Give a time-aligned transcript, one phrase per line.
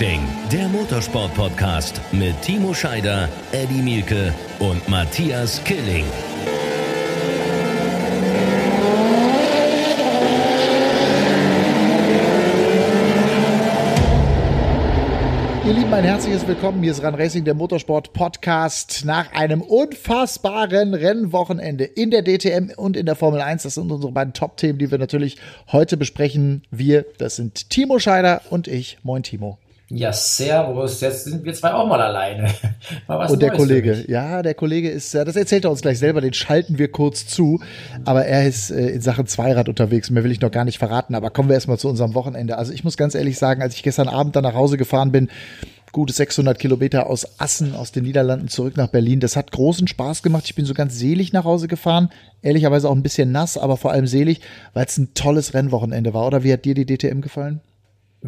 [0.00, 6.06] Racing, der Motorsport-Podcast mit Timo Scheider, Eddie Mielke und Matthias Killing.
[15.66, 16.82] Ihr Lieben, ein herzliches Willkommen.
[16.82, 19.04] Hier ist Run Racing, der Motorsport Podcast.
[19.04, 23.64] Nach einem unfassbaren Rennwochenende in der DTM und in der Formel 1.
[23.64, 25.36] Das sind unsere beiden Top-Themen, die wir natürlich
[25.70, 26.62] heute besprechen.
[26.70, 28.96] Wir, das sind Timo Scheider und ich.
[29.02, 29.58] Moin, Timo.
[29.92, 31.00] Ja, servus.
[31.00, 32.48] Jetzt sind wir zwei auch mal alleine.
[33.08, 36.20] Mal und der Neues Kollege, ja, der Kollege ist, das erzählt er uns gleich selber,
[36.20, 37.60] den schalten wir kurz zu.
[38.04, 40.08] Aber er ist äh, in Sachen Zweirad unterwegs.
[40.10, 41.16] Mehr will ich noch gar nicht verraten.
[41.16, 42.56] Aber kommen wir erstmal zu unserem Wochenende.
[42.56, 45.28] Also ich muss ganz ehrlich sagen, als ich gestern Abend dann nach Hause gefahren bin,
[45.90, 49.18] gute 600 Kilometer aus Assen, aus den Niederlanden zurück nach Berlin.
[49.18, 50.44] Das hat großen Spaß gemacht.
[50.46, 52.10] Ich bin so ganz selig nach Hause gefahren.
[52.42, 54.40] Ehrlicherweise auch ein bisschen nass, aber vor allem selig,
[54.72, 56.28] weil es ein tolles Rennwochenende war.
[56.28, 57.60] Oder wie hat dir die DTM gefallen?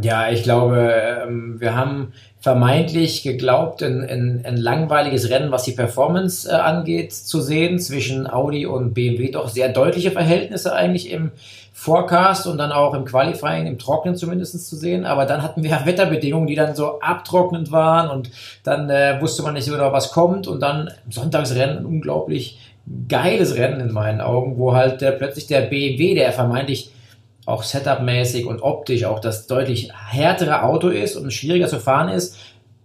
[0.00, 0.90] Ja, ich glaube,
[1.22, 7.12] ähm, wir haben vermeintlich geglaubt, ein, ein, ein langweiliges Rennen, was die Performance äh, angeht,
[7.12, 9.30] zu sehen zwischen Audi und BMW.
[9.30, 11.30] Doch sehr deutliche Verhältnisse eigentlich im
[11.74, 15.04] Forecast und dann auch im Qualifying, im Trocknen zumindest zu sehen.
[15.04, 18.30] Aber dann hatten wir Wetterbedingungen, die dann so abtrocknend waren und
[18.64, 20.48] dann äh, wusste man nicht so genau, was kommt.
[20.48, 22.58] Und dann Sonntagsrennen, ein unglaublich
[23.08, 26.92] geiles Rennen in meinen Augen, wo halt äh, plötzlich der BMW, der vermeintlich
[27.46, 32.38] auch setupmäßig und optisch auch das deutlich härtere Auto ist und schwieriger zu fahren ist,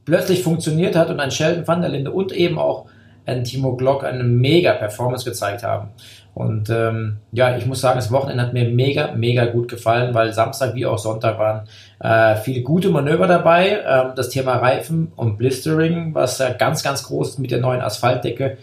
[0.05, 2.85] plötzlich funktioniert hat und ein Sheldon van der Linde und eben auch
[3.25, 5.89] ein Timo Glock eine mega Performance gezeigt haben.
[6.33, 10.33] Und ähm, ja, ich muss sagen, das Wochenende hat mir mega, mega gut gefallen, weil
[10.33, 11.67] Samstag wie auch Sonntag waren
[11.99, 13.79] äh, viele gute Manöver dabei.
[13.85, 18.57] Ähm, das Thema Reifen und Blistering, was ja ganz, ganz groß mit der neuen Asphaltdecke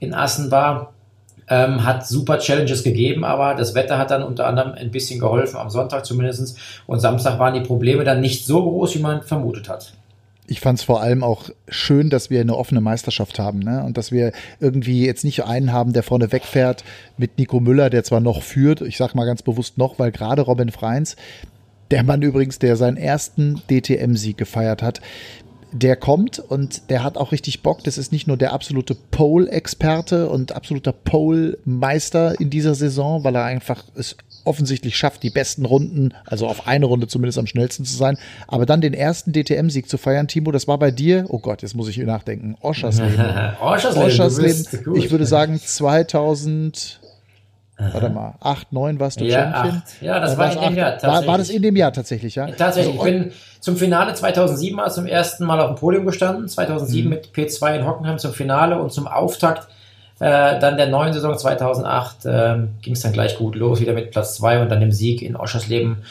[0.00, 0.92] in Assen war,
[1.50, 5.56] ähm, hat super Challenges gegeben, aber das Wetter hat dann unter anderem ein bisschen geholfen,
[5.56, 6.56] am Sonntag zumindest.
[6.86, 9.92] Und Samstag waren die Probleme dann nicht so groß, wie man vermutet hat
[10.50, 13.84] ich fand es vor allem auch schön, dass wir eine offene Meisterschaft haben ne?
[13.84, 16.82] und dass wir irgendwie jetzt nicht einen haben, der vorne wegfährt
[17.16, 20.42] mit Nico Müller, der zwar noch führt, ich sage mal ganz bewusst noch, weil gerade
[20.42, 21.14] Robin Freins,
[21.92, 25.00] der Mann übrigens, der seinen ersten DTM-Sieg gefeiert hat,
[25.72, 27.84] der kommt und der hat auch richtig Bock.
[27.84, 33.44] Das ist nicht nur der absolute Pole-Experte und absoluter Pole-Meister in dieser Saison, weil er
[33.44, 37.96] einfach es offensichtlich schafft, die besten Runden, also auf eine Runde zumindest am schnellsten zu
[37.96, 38.18] sein.
[38.48, 41.74] Aber dann den ersten DTM-Sieg zu feiern, Timo, das war bei dir, oh Gott, jetzt
[41.74, 43.18] muss ich nachdenken, Oschersleben.
[43.60, 44.08] Oschersleben.
[44.08, 44.96] Oschersleben.
[44.96, 46.99] Ich würde sagen 2000
[47.92, 49.76] Warte mal, 8, 9 warst du ja, Champion?
[49.76, 50.02] Acht.
[50.02, 51.20] Ja, das war in dem Jahr tatsächlich.
[51.20, 52.46] War, war, das in dem Jahr tatsächlich, ja?
[52.46, 52.98] Tatsächlich.
[52.98, 56.48] Also, ich bin zum Finale 2007 mal zum ersten Mal auf dem Podium gestanden.
[56.48, 57.10] 2007 mhm.
[57.10, 59.68] mit P2 in Hockenheim zum Finale und zum Auftakt
[60.20, 64.10] äh, dann der neuen Saison 2008 äh, ging es dann gleich gut los, wieder mit
[64.10, 66.02] Platz 2 und dann dem Sieg in Oschersleben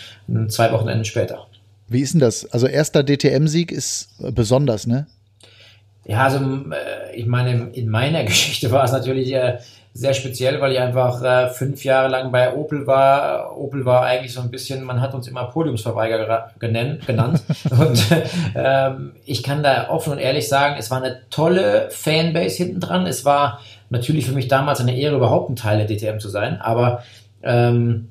[0.48, 1.46] zwei Wochenenden später.
[1.88, 2.52] Wie ist denn das?
[2.52, 5.06] Also erster DTM-Sieg ist besonders, ne?
[6.06, 9.60] Ja, also äh, ich meine, in meiner Geschichte war es natürlich äh,
[9.94, 13.58] sehr speziell, weil ich einfach äh, fünf Jahre lang bei Opel war.
[13.58, 17.06] Opel war eigentlich so ein bisschen, man hat uns immer Podiumsverweigerer genannt.
[17.08, 17.42] genannt.
[17.72, 18.06] und
[18.56, 23.08] ähm, ich kann da offen und ehrlich sagen, es war eine tolle Fanbase hinten dran.
[23.08, 26.62] Es war natürlich für mich damals eine Ehre, überhaupt ein Teil der DTM zu sein.
[26.62, 27.04] Aber
[27.42, 28.10] ähm,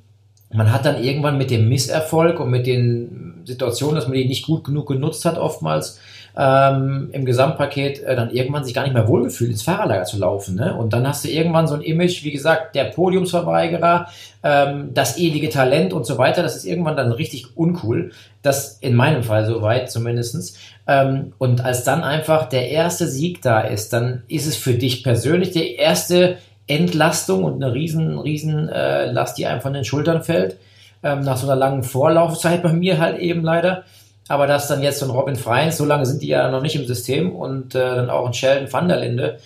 [0.52, 4.46] man hat dann irgendwann mit dem Misserfolg und mit den Situationen, dass man die nicht
[4.46, 6.00] gut genug genutzt hat, oftmals
[6.40, 10.54] ähm, im Gesamtpaket äh, dann irgendwann sich gar nicht mehr wohlgefühlt, ins Fahrerlager zu laufen.
[10.54, 10.72] Ne?
[10.72, 14.06] Und dann hast du irgendwann so ein Image, wie gesagt, der Podiumsverweigerer,
[14.44, 16.44] ähm, das ewige Talent und so weiter.
[16.44, 18.12] Das ist irgendwann dann richtig uncool.
[18.42, 20.56] Das in meinem Fall soweit zumindestens.
[20.86, 25.02] Ähm, und als dann einfach der erste Sieg da ist, dann ist es für dich
[25.02, 26.38] persönlich die erste
[26.68, 30.56] Entlastung und eine riesen, riesen äh, Last, die einem von den Schultern fällt.
[31.02, 33.82] Ähm, nach so einer langen Vorlaufzeit bei mir halt eben leider.
[34.28, 36.76] Aber dass dann jetzt so ein Robin Freins, so lange sind die ja noch nicht
[36.76, 39.38] im System und äh, dann auch ein Sheldon van der Linde,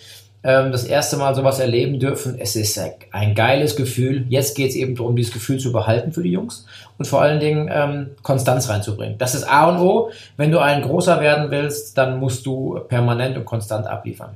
[0.43, 2.79] ähm, das erste Mal sowas erleben dürfen, es ist
[3.11, 4.25] ein geiles Gefühl.
[4.27, 6.65] Jetzt geht es eben darum, dieses Gefühl zu behalten für die Jungs
[6.97, 9.17] und vor allen Dingen ähm, Konstanz reinzubringen.
[9.17, 10.11] Das ist A und O.
[10.35, 14.31] Wenn du ein großer werden willst, dann musst du permanent und konstant abliefern.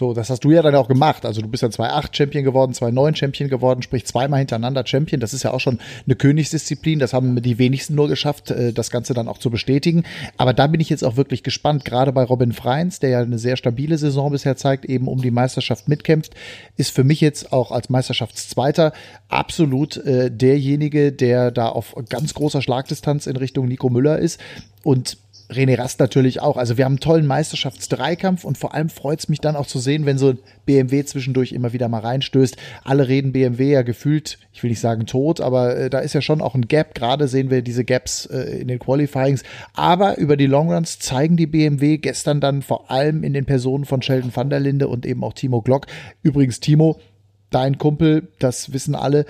[0.00, 1.26] So, das hast du ja dann auch gemacht.
[1.26, 5.20] Also du bist ja 2-8 Champion geworden, 2-9 Champion geworden, sprich zweimal hintereinander Champion.
[5.20, 6.98] Das ist ja auch schon eine Königsdisziplin.
[6.98, 10.04] Das haben die wenigsten nur geschafft, äh, das Ganze dann auch zu bestätigen.
[10.38, 13.38] Aber da bin ich jetzt auch wirklich gespannt, gerade bei Robin Freins, der ja eine
[13.38, 16.32] sehr stabile Saison bisher zeigt, eben um die Meisterschaft mitkämpft,
[16.78, 18.94] ist für mich jetzt auch als Meisterschaftszweiter
[19.28, 24.40] absolut äh, derjenige, der da auf ganz großer Schlagdistanz in Richtung Nico Müller ist.
[24.82, 25.18] Und
[25.50, 26.56] René Rast natürlich auch.
[26.56, 29.78] Also wir haben einen tollen Meisterschaftsdreikampf und vor allem freut es mich dann auch zu
[29.78, 32.56] sehen, wenn so ein BMW zwischendurch immer wieder mal reinstößt.
[32.84, 36.22] Alle reden BMW ja gefühlt, ich will nicht sagen tot, aber äh, da ist ja
[36.22, 36.94] schon auch ein Gap.
[36.94, 39.42] Gerade sehen wir diese Gaps äh, in den Qualifyings.
[39.74, 44.02] Aber über die Longruns zeigen die BMW gestern dann vor allem in den Personen von
[44.02, 45.86] Sheldon van der Linde und eben auch Timo Glock.
[46.22, 47.00] Übrigens, Timo,
[47.50, 49.26] dein Kumpel, das wissen alle,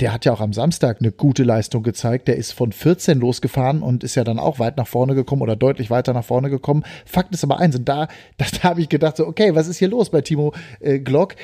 [0.00, 2.28] der hat ja auch am Samstag eine gute Leistung gezeigt.
[2.28, 5.56] Der ist von 14 losgefahren und ist ja dann auch weit nach vorne gekommen oder
[5.56, 6.84] deutlich weiter nach vorne gekommen.
[7.04, 8.08] Fakt ist aber eins, und da,
[8.38, 11.36] da, da habe ich gedacht, so, okay, was ist hier los bei Timo äh, Glock?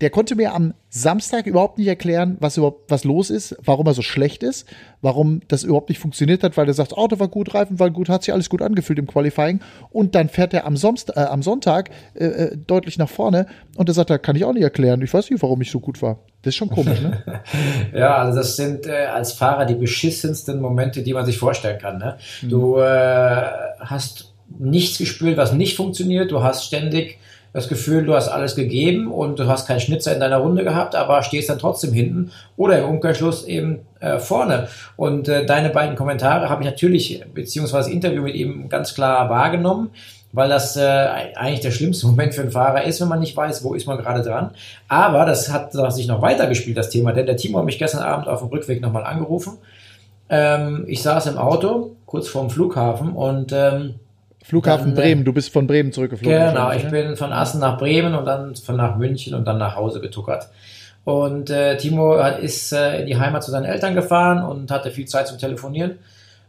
[0.00, 3.94] Der konnte mir am Samstag überhaupt nicht erklären, was überhaupt was los ist, warum er
[3.94, 4.66] so schlecht ist,
[5.02, 8.08] warum das überhaupt nicht funktioniert hat, weil er sagt, Auto war gut, Reifen war gut,
[8.08, 9.60] hat sich alles gut angefühlt im Qualifying
[9.90, 13.88] und dann fährt er am, Sonst, äh, am Sonntag äh, äh deutlich nach vorne und
[13.88, 16.00] er sagt, da kann ich auch nicht erklären, ich weiß nicht, warum ich so gut
[16.00, 16.18] war.
[16.42, 17.22] Das ist schon komisch, ne?
[17.94, 21.98] ja, also das sind äh, als Fahrer die beschissensten Momente, die man sich vorstellen kann.
[21.98, 22.16] Ne?
[22.42, 22.48] Mhm.
[22.48, 23.46] Du äh,
[23.80, 27.18] hast nichts gespürt, was nicht funktioniert, du hast ständig
[27.52, 30.94] das Gefühl, du hast alles gegeben und du hast keinen Schnitzer in deiner Runde gehabt,
[30.94, 34.68] aber stehst dann trotzdem hinten oder im Umkehrschluss eben äh, vorne.
[34.96, 39.90] Und äh, deine beiden Kommentare habe ich natürlich, beziehungsweise Interview mit ihm ganz klar wahrgenommen,
[40.32, 40.82] weil das äh,
[41.34, 43.98] eigentlich der schlimmste Moment für einen Fahrer ist, wenn man nicht weiß, wo ist man
[43.98, 44.50] gerade dran.
[44.86, 48.28] Aber das hat sich noch weitergespielt, das Thema, denn der Timo hat mich gestern Abend
[48.28, 49.58] auf dem Rückweg nochmal angerufen.
[50.28, 53.96] Ähm, ich saß im Auto, kurz vorm Flughafen und ähm,
[54.42, 56.48] Flughafen dann, Bremen, du bist von Bremen zurückgeflogen.
[56.48, 59.76] Genau, ich bin von Assen nach Bremen und dann von nach München und dann nach
[59.76, 60.48] Hause getuckert.
[61.04, 65.06] Und äh, Timo ist äh, in die Heimat zu seinen Eltern gefahren und hatte viel
[65.06, 65.98] Zeit zum Telefonieren.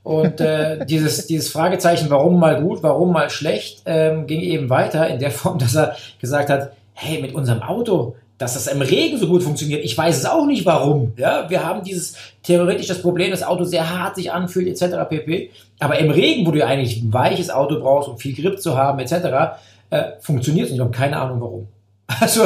[0.03, 5.07] Und äh, dieses, dieses Fragezeichen, warum mal gut, warum mal schlecht, ähm, ging eben weiter
[5.07, 9.17] in der Form, dass er gesagt hat, hey, mit unserem Auto, dass das im Regen
[9.17, 9.85] so gut funktioniert.
[9.85, 11.13] Ich weiß es auch nicht warum.
[11.15, 14.95] Ja, wir haben dieses theoretisch das Problem, das Auto sehr hart sich anfühlt etc.
[15.07, 15.51] pp.
[15.79, 18.99] Aber im Regen, wo du eigentlich ein weiches Auto brauchst, um viel Grip zu haben
[18.99, 19.59] etc.,
[19.91, 20.79] äh, funktioniert es nicht.
[20.79, 21.67] Ich habe keine Ahnung warum.
[22.19, 22.43] Also,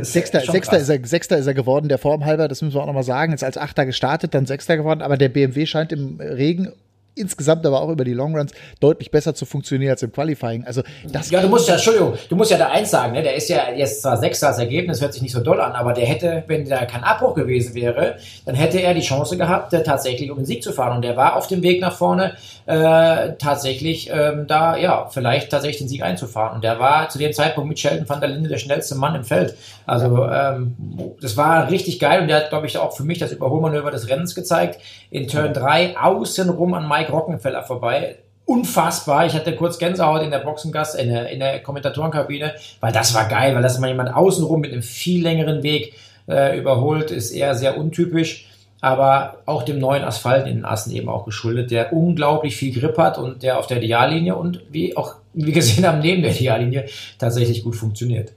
[0.00, 2.86] Sechster, Sechster, ist er, Sechster ist er geworden, der Form halber, das müssen wir auch
[2.86, 3.32] nochmal sagen.
[3.32, 6.72] Jetzt als Achter gestartet, dann Sechster geworden, aber der BMW scheint im Regen
[7.14, 10.64] insgesamt aber auch über die Longruns deutlich besser zu funktionieren als im Qualifying.
[10.64, 13.22] Also das ja, du musst ja, Entschuldigung, du musst ja da eins sagen, ne?
[13.22, 15.92] der ist ja jetzt zwar Sechster als Ergebnis, hört sich nicht so doll an, aber
[15.92, 18.16] der hätte, wenn da kein Abbruch gewesen wäre,
[18.46, 20.96] dann hätte er die Chance gehabt, äh, tatsächlich um den Sieg zu fahren.
[20.96, 22.34] Und der war auf dem Weg nach vorne,
[22.66, 26.56] äh, tatsächlich ähm, da, ja, vielleicht tatsächlich den Sieg einzufahren.
[26.56, 29.24] Und der war zu dem Zeitpunkt mit Sheldon van der Linde der schnellste Mann im
[29.24, 29.56] Feld.
[29.84, 30.76] Also ähm,
[31.20, 34.08] das war richtig geil und der hat, glaube ich, auch für mich das Überholmanöver des
[34.08, 34.80] Rennens gezeigt.
[35.10, 38.16] In Turn 3 außenrum an Mike Rockenfeller vorbei.
[38.44, 39.26] Unfassbar.
[39.26, 43.28] Ich hatte kurz Gänsehaut in der Boxengast, in der, in der Kommentatorenkabine, weil das war
[43.28, 45.94] geil, weil das mal jemand außenrum mit einem viel längeren Weg
[46.28, 48.46] äh, überholt, ist eher sehr untypisch
[48.82, 52.98] aber auch dem neuen Asphalt in den Assen eben auch geschuldet, der unglaublich viel Grip
[52.98, 56.86] hat und der auf der Ideallinie und wie auch wie gesehen haben, neben der Ideallinie
[57.16, 58.32] tatsächlich gut funktioniert.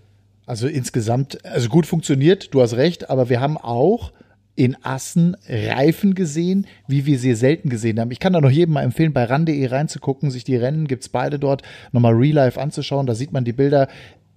[0.46, 4.12] Also insgesamt, also gut funktioniert, du hast recht, aber wir haben auch
[4.56, 8.12] in Assen Reifen gesehen, wie wir sie selten gesehen haben.
[8.12, 11.40] Ich kann da noch jedem mal empfehlen, bei ran.de reinzugucken, sich die Rennen, gibt's beide
[11.40, 11.62] dort,
[11.92, 13.06] nochmal Real Life anzuschauen.
[13.06, 13.88] Da sieht man die Bilder.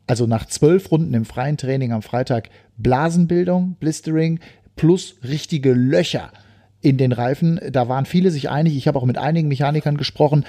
[0.07, 2.49] Also nach zwölf Runden im freien Training am Freitag
[2.79, 4.41] Blasenbildung, Blistering,
[4.75, 6.33] plus richtige Löcher
[6.81, 7.61] in den Reifen.
[7.71, 8.77] Da waren viele sich einig.
[8.77, 10.45] Ich habe auch mit einigen Mechanikern gesprochen.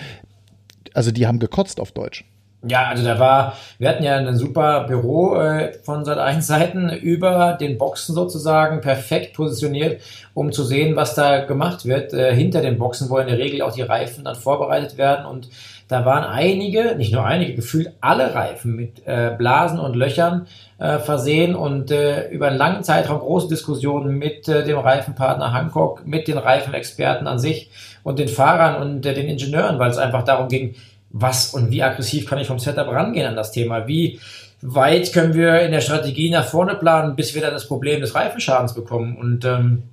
[0.94, 2.26] Also die haben gekotzt auf Deutsch.
[2.68, 6.90] Ja, also da war, wir hatten ja ein super Büro äh, von seit eins Seiten
[6.90, 10.02] über den Boxen sozusagen perfekt positioniert,
[10.34, 12.14] um zu sehen, was da gemacht wird.
[12.14, 15.48] Äh, hinter den Boxen, wo in der Regel auch die Reifen dann vorbereitet werden und
[15.88, 20.46] da waren einige, nicht nur einige, gefühlt alle Reifen mit äh, Blasen und Löchern
[20.78, 26.06] äh, versehen und äh, über einen langen Zeitraum große Diskussionen mit äh, dem Reifenpartner Hancock,
[26.06, 27.72] mit den Reifenexperten an sich
[28.04, 30.76] und den Fahrern und äh, den Ingenieuren, weil es einfach darum ging,
[31.12, 34.20] was und wie aggressiv kann ich vom Setup rangehen an das Thema, wie
[34.62, 38.16] weit können wir in der Strategie nach vorne planen, bis wir dann das Problem des
[38.16, 39.18] Reifenschadens bekommen?
[39.18, 39.84] Und ähm,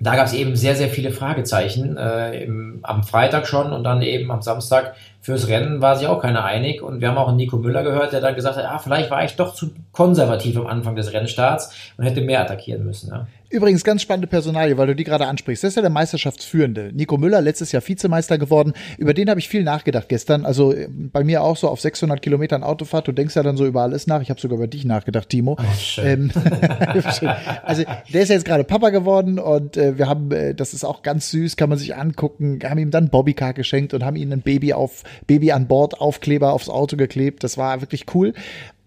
[0.00, 4.02] da gab es eben sehr, sehr viele Fragezeichen äh, im, am Freitag schon und dann
[4.02, 6.82] eben am Samstag fürs Rennen war sich auch keiner einig.
[6.82, 9.24] Und wir haben auch einen Nico Müller gehört, der dann gesagt hat, ah, vielleicht war
[9.24, 13.10] ich doch zu konservativ am Anfang des Rennstarts und hätte mehr attackieren müssen.
[13.10, 13.26] Ja.
[13.52, 15.62] Übrigens ganz spannende Personalie, weil du die gerade ansprichst.
[15.62, 16.90] Das ist ja der Meisterschaftsführende.
[16.94, 18.72] Nico Müller, letztes Jahr Vizemeister geworden.
[18.96, 20.46] Über den habe ich viel nachgedacht gestern.
[20.46, 23.06] Also äh, bei mir auch so auf 600 Kilometern Autofahrt.
[23.08, 24.22] Du denkst ja dann so über alles nach.
[24.22, 25.58] Ich habe sogar über dich nachgedacht, Timo.
[25.60, 26.00] Oh.
[26.00, 26.30] Ähm,
[27.62, 31.02] also der ist jetzt gerade Papa geworden und äh, wir haben, äh, das ist auch
[31.02, 34.40] ganz süß, kann man sich angucken, haben ihm dann Bobbycar geschenkt und haben ihm ein
[34.40, 37.44] Baby auf Baby an Bord Aufkleber aufs Auto geklebt.
[37.44, 38.32] Das war wirklich cool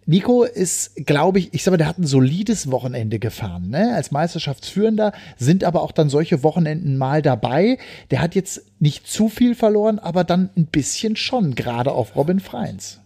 [0.08, 3.94] Nico ist, glaube ich, ich sag mal, der hat ein solides Wochenende gefahren, ne?
[3.96, 7.79] Als Meisterschaftsführender sind aber auch dann solche Wochenenden mal dabei.
[8.12, 12.39] Der hat jetzt nicht zu viel verloren, aber dann ein bisschen schon, gerade auf Robin
[12.39, 13.00] Freins.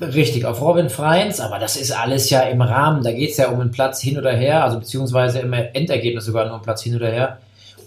[0.00, 3.04] Richtig, auf Robin Freins, aber das ist alles ja im Rahmen.
[3.04, 6.46] Da geht es ja um einen Platz hin oder her, also beziehungsweise im Endergebnis sogar
[6.46, 7.38] nur um Platz hin oder her.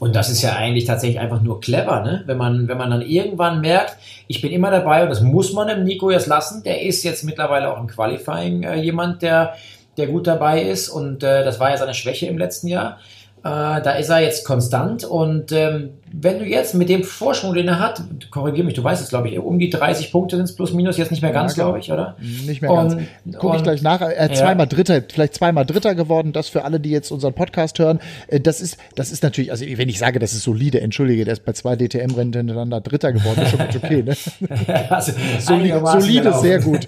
[0.02, 2.24] Und das ist ja eigentlich tatsächlich einfach nur clever, ne?
[2.26, 5.68] Wenn man, wenn man dann irgendwann merkt, ich bin immer dabei und das muss man
[5.68, 6.64] dem Nico jetzt lassen.
[6.64, 9.54] Der ist jetzt mittlerweile auch im Qualifying äh, jemand, der,
[9.98, 12.98] der gut dabei ist und äh, das war ja seine Schwäche im letzten Jahr.
[13.44, 17.68] Äh, da ist er jetzt konstant und ähm, wenn du jetzt mit dem Vorsprung, den
[17.70, 20.56] er hat, korrigier mich, du weißt es, glaube ich, um die 30 Punkte sind es
[20.56, 22.18] plus minus, jetzt nicht mehr ganz, ja, glaube ich, oder?
[22.20, 23.38] Nicht mehr und, ganz.
[23.38, 24.02] Gucke ich gleich nach.
[24.02, 24.38] Er hat ja.
[24.38, 26.34] zweimal Dritter, vielleicht zweimal Dritter geworden.
[26.34, 28.00] Das für alle, die jetzt unseren Podcast hören.
[28.28, 31.34] Äh, das ist, das ist natürlich, also wenn ich sage, das ist solide, entschuldige, der
[31.34, 34.16] ist bei zwei DTM-Rennen hintereinander Dritter geworden, ist schon ganz okay, ne?
[34.90, 36.88] also, solide, solide sehr gut.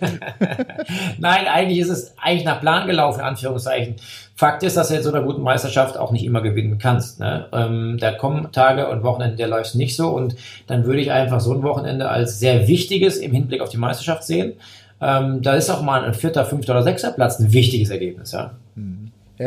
[1.18, 3.96] Nein, eigentlich ist es eigentlich nach Plan gelaufen, Anführungszeichen.
[4.36, 7.20] Fakt ist, dass du in so einer guten Meisterschaft auch nicht immer gewinnen kannst.
[7.20, 7.46] Ne?
[7.54, 10.36] Ähm, da kommen Tage und Wochenende, der läuft nicht so und
[10.66, 14.24] dann würde ich einfach so ein Wochenende als sehr wichtiges im Hinblick auf die Meisterschaft
[14.24, 14.54] sehen.
[15.02, 18.32] Ähm, da ist auch mal ein vierter, fünfter oder sechster Platz ein wichtiges Ergebnis.
[18.32, 18.54] Ja?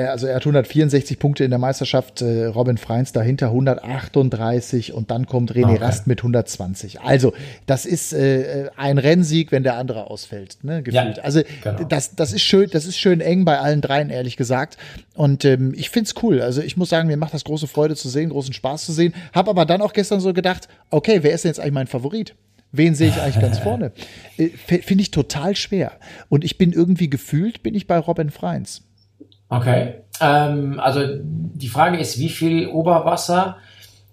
[0.02, 0.08] Mhm.
[0.08, 5.26] Also er hat 164 Punkte in der Meisterschaft, äh, Robin Freins dahinter 138 und dann
[5.26, 5.84] kommt René okay.
[5.84, 7.00] Rast mit 120.
[7.00, 7.32] Also
[7.66, 11.16] das ist äh, ein Rennsieg, wenn der andere ausfällt, ne, gefühlt.
[11.18, 11.84] Ja, also genau.
[11.84, 14.76] das, das ist schön, das ist schön eng bei allen dreien, ehrlich gesagt.
[15.14, 16.40] Und ähm, ich find's cool.
[16.40, 19.14] Also ich muss sagen, mir macht das große Freude zu sehen, großen Spaß zu sehen.
[19.32, 22.34] Hab aber dann auch gestern so gedacht, okay, wer ist denn jetzt eigentlich mein Favorit?
[22.72, 23.92] Wen sehe ich eigentlich ganz vorne?
[24.36, 25.92] Äh, Finde ich total schwer.
[26.28, 28.82] Und ich bin irgendwie gefühlt, bin ich bei Robin Freins.
[29.48, 29.94] Okay.
[30.20, 33.56] Ähm, also die Frage ist, wie viel Oberwasser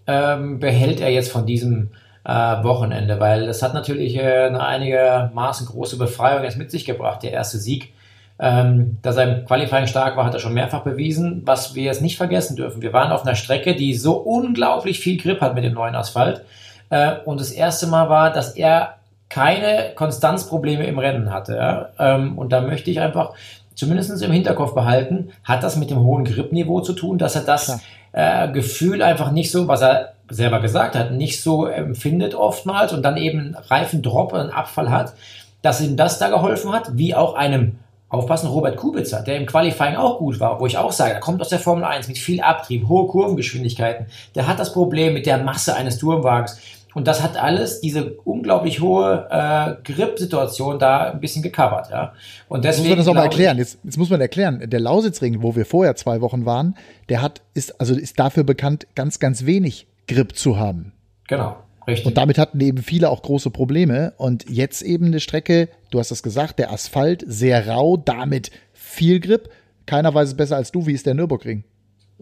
[0.07, 1.91] ähm, behält er jetzt von diesem
[2.25, 3.19] äh, Wochenende?
[3.19, 7.57] Weil das hat natürlich äh, eine einigermaßen große Befreiung jetzt mit sich gebracht, der erste
[7.57, 7.93] Sieg.
[8.39, 11.43] Ähm, dass er Qualifying stark war, hat er schon mehrfach bewiesen.
[11.45, 15.21] Was wir jetzt nicht vergessen dürfen, wir waren auf einer Strecke, die so unglaublich viel
[15.21, 16.43] Grip hat mit dem neuen Asphalt.
[16.89, 18.95] Äh, und das erste Mal war, dass er
[19.29, 21.55] keine Konstanzprobleme im Rennen hatte.
[21.55, 21.89] Ja?
[21.97, 23.33] Ähm, und da möchte ich einfach
[23.75, 27.79] zumindest im Hinterkopf behalten, hat das mit dem hohen Gripniveau zu tun, dass er das
[28.11, 33.03] äh, Gefühl einfach nicht so, was er selber gesagt hat, nicht so empfindet oftmals und
[33.03, 35.13] dann eben Reifendrop, einen Abfall hat,
[35.61, 37.79] dass ihm das da geholfen hat, wie auch einem
[38.13, 41.41] Aufpassen, Robert Kubica, der im Qualifying auch gut war, wo ich auch sage, er kommt
[41.41, 44.05] aus der Formel 1 mit viel Abtrieb, hohe Kurvengeschwindigkeiten.
[44.35, 46.59] Der hat das Problem mit der Masse eines Turmwagens.
[46.93, 51.89] Und das hat alles diese unglaublich hohe äh, Grip-Situation da ein bisschen gecovert.
[51.89, 52.13] Ja.
[52.49, 52.89] Und deswegen.
[52.89, 53.57] Muss man das auch mal erklären.
[53.57, 54.69] Jetzt, jetzt muss man erklären.
[54.69, 56.75] Der Lausitzring, wo wir vorher zwei Wochen waren,
[57.09, 60.93] der hat, ist, also ist dafür bekannt, ganz, ganz wenig Grip zu haben.
[61.27, 61.57] Genau.
[61.87, 62.05] Richtig.
[62.05, 64.13] Und damit hatten eben viele auch große Probleme.
[64.17, 69.19] Und jetzt eben eine Strecke, du hast das gesagt, der Asphalt sehr rau, damit viel
[69.19, 69.49] Grip.
[69.85, 71.63] Keiner weiß es besser als du, wie ist der Nürburgring?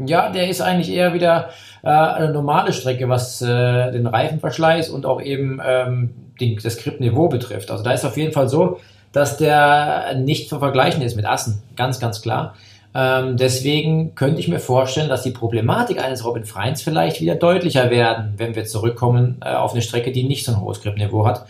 [0.08, 1.50] Ja, der ist eigentlich eher wieder
[1.84, 7.28] äh, eine normale Strecke, was äh, den Reifenverschleiß und auch eben ähm, den, das Gripniveau
[7.28, 7.72] betrifft.
[7.72, 8.80] Also da ist auf jeden Fall so,
[9.12, 12.56] dass der nicht zu vergleichen ist mit Assen, ganz, ganz klar.
[12.94, 17.90] Ähm, deswegen könnte ich mir vorstellen, dass die Problematik eines Robin Freins vielleicht wieder deutlicher
[17.90, 21.46] werden, wenn wir zurückkommen äh, auf eine Strecke, die nicht so ein hohes Gripniveau hat.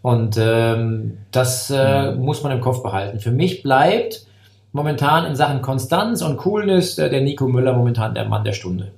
[0.00, 2.22] Und ähm, das äh, mhm.
[2.22, 3.20] muss man im Kopf behalten.
[3.20, 4.25] Für mich bleibt
[4.76, 8.92] momentan in Sachen Konstanz und Coolness der Nico Müller momentan der Mann der Stunde.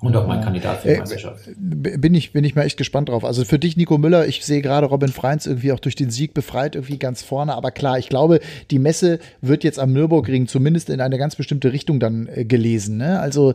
[0.00, 1.48] Und auch mein Kandidat für die äh, Meisterschaft.
[1.56, 3.24] Bin ich, bin ich mal echt gespannt drauf.
[3.24, 6.34] Also für dich, Nico Müller, ich sehe gerade Robin Freins irgendwie auch durch den Sieg
[6.34, 7.54] befreit, irgendwie ganz vorne.
[7.54, 8.40] Aber klar, ich glaube,
[8.70, 12.98] die Messe wird jetzt am Nürburgring zumindest in eine ganz bestimmte Richtung dann äh, gelesen.
[12.98, 13.18] Ne?
[13.18, 13.54] Also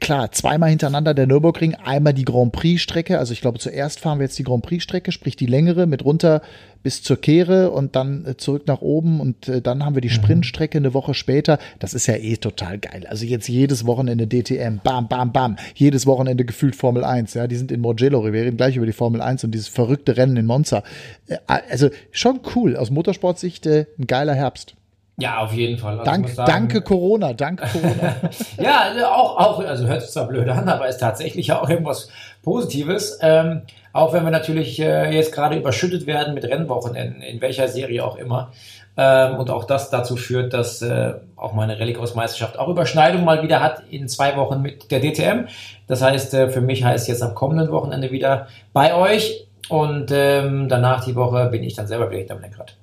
[0.00, 3.18] klar, zweimal hintereinander der Nürburgring, einmal die Grand Prix-Strecke.
[3.18, 6.42] Also ich glaube, zuerst fahren wir jetzt die Grand Prix-Strecke, sprich die längere mit runter
[6.82, 10.08] bis zur Kehre und dann äh, zurück nach oben und äh, dann haben wir die
[10.08, 10.14] mhm.
[10.14, 11.58] Sprintstrecke eine Woche später.
[11.78, 13.06] Das ist ja eh total geil.
[13.06, 15.56] Also jetzt jedes Wochenende DTM, bam, bam, bam.
[15.74, 17.34] Jedes Wochenende gefühlt Formel 1.
[17.34, 18.24] Ja, die sind in Mugello.
[18.24, 20.82] Wir reden gleich über die Formel 1 und dieses verrückte Rennen in Monza.
[21.26, 22.76] Äh, also schon cool.
[22.76, 24.74] Aus Motorsportsicht ein geiler Herbst.
[25.20, 25.98] Ja, auf jeden Fall.
[25.98, 28.16] Also Dank, sagen, danke Corona, danke Corona.
[28.58, 32.08] ja, also auch, auch, also hört sich zwar blöd an, aber ist tatsächlich auch irgendwas
[32.42, 33.18] Positives.
[33.22, 33.62] Ähm,
[33.92, 38.16] auch wenn wir natürlich äh, jetzt gerade überschüttet werden mit Rennwochenenden, in welcher Serie auch
[38.16, 38.52] immer.
[38.96, 43.60] Ähm, und auch das dazu führt, dass äh, auch meine Rallycross-Meisterschaft auch Überschneidung mal wieder
[43.60, 45.46] hat in zwei Wochen mit der DTM.
[45.86, 49.46] Das heißt, äh, für mich heißt jetzt am kommenden Wochenende wieder bei euch.
[49.68, 52.76] Und ähm, danach die Woche bin ich dann selber wieder hinterm Lenkrad.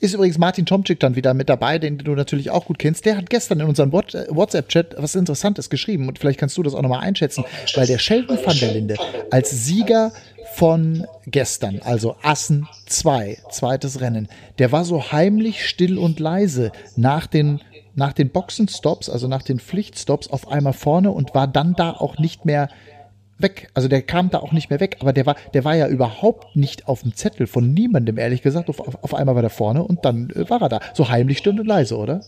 [0.00, 3.04] Ist übrigens Martin Tomczyk dann wieder mit dabei, den du natürlich auch gut kennst.
[3.04, 6.82] Der hat gestern in unserem WhatsApp-Chat was Interessantes geschrieben und vielleicht kannst du das auch
[6.82, 8.96] nochmal einschätzen, weil der Sheldon van der Linde
[9.30, 10.12] als Sieger
[10.54, 17.26] von gestern, also Assen 2, zweites Rennen, der war so heimlich still und leise nach
[17.26, 17.60] den,
[17.94, 22.18] nach den Boxenstops, also nach den Pflichtstops auf einmal vorne und war dann da auch
[22.18, 22.68] nicht mehr
[23.42, 23.68] weg.
[23.74, 26.56] Also der kam da auch nicht mehr weg, aber der war, der war ja überhaupt
[26.56, 28.68] nicht auf dem Zettel von niemandem, ehrlich gesagt.
[28.68, 30.80] Auf, auf, auf einmal war der vorne und dann äh, war er da.
[30.94, 32.22] So heimlich still und leise, oder?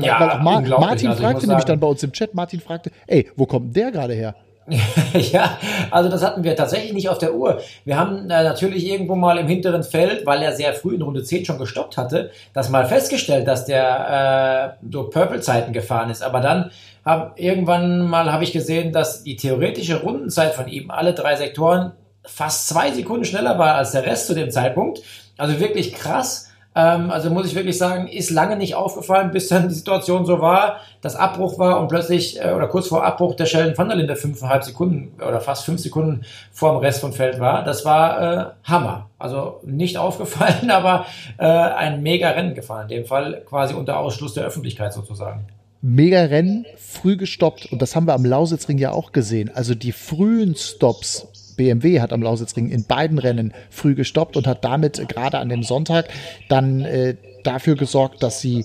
[0.00, 2.90] Ja, Weil auch Ma Martin also fragte nämlich dann bei uns im Chat, Martin fragte,
[3.06, 4.34] ey, wo kommt der gerade her?
[5.32, 5.58] ja,
[5.90, 7.60] also das hatten wir tatsächlich nicht auf der Uhr.
[7.84, 11.24] Wir haben äh, natürlich irgendwo mal im hinteren Feld, weil er sehr früh in Runde
[11.24, 16.22] 10 schon gestoppt hatte, das mal festgestellt, dass der äh, so Purple-Zeiten gefahren ist.
[16.22, 16.70] Aber dann
[17.04, 21.92] hab, irgendwann mal habe ich gesehen, dass die theoretische Rundenzeit von ihm, alle drei Sektoren,
[22.24, 25.02] fast zwei Sekunden schneller war als der Rest zu dem Zeitpunkt.
[25.36, 26.52] Also wirklich krass.
[26.74, 30.40] Ähm, also muss ich wirklich sagen, ist lange nicht aufgefallen, bis dann die Situation so
[30.40, 33.96] war, dass Abbruch war und plötzlich äh, oder kurz vor Abbruch der Sheldon van der
[33.96, 37.64] Linde fünfeinhalb Sekunden oder fast fünf Sekunden vor dem Rest vom Feld war.
[37.64, 39.10] Das war äh, Hammer.
[39.18, 41.06] Also nicht aufgefallen, aber
[41.38, 42.88] äh, ein mega Rennen gefahren.
[42.88, 45.46] In dem Fall quasi unter Ausschluss der Öffentlichkeit sozusagen.
[45.84, 47.72] Mega Rennen, früh gestoppt.
[47.72, 49.50] Und das haben wir am Lausitzring ja auch gesehen.
[49.52, 54.64] Also die frühen Stops BMW hat am Lausitzring in beiden Rennen früh gestoppt und hat
[54.64, 56.08] damit gerade an dem Sonntag
[56.48, 58.64] dann äh, dafür gesorgt, dass sie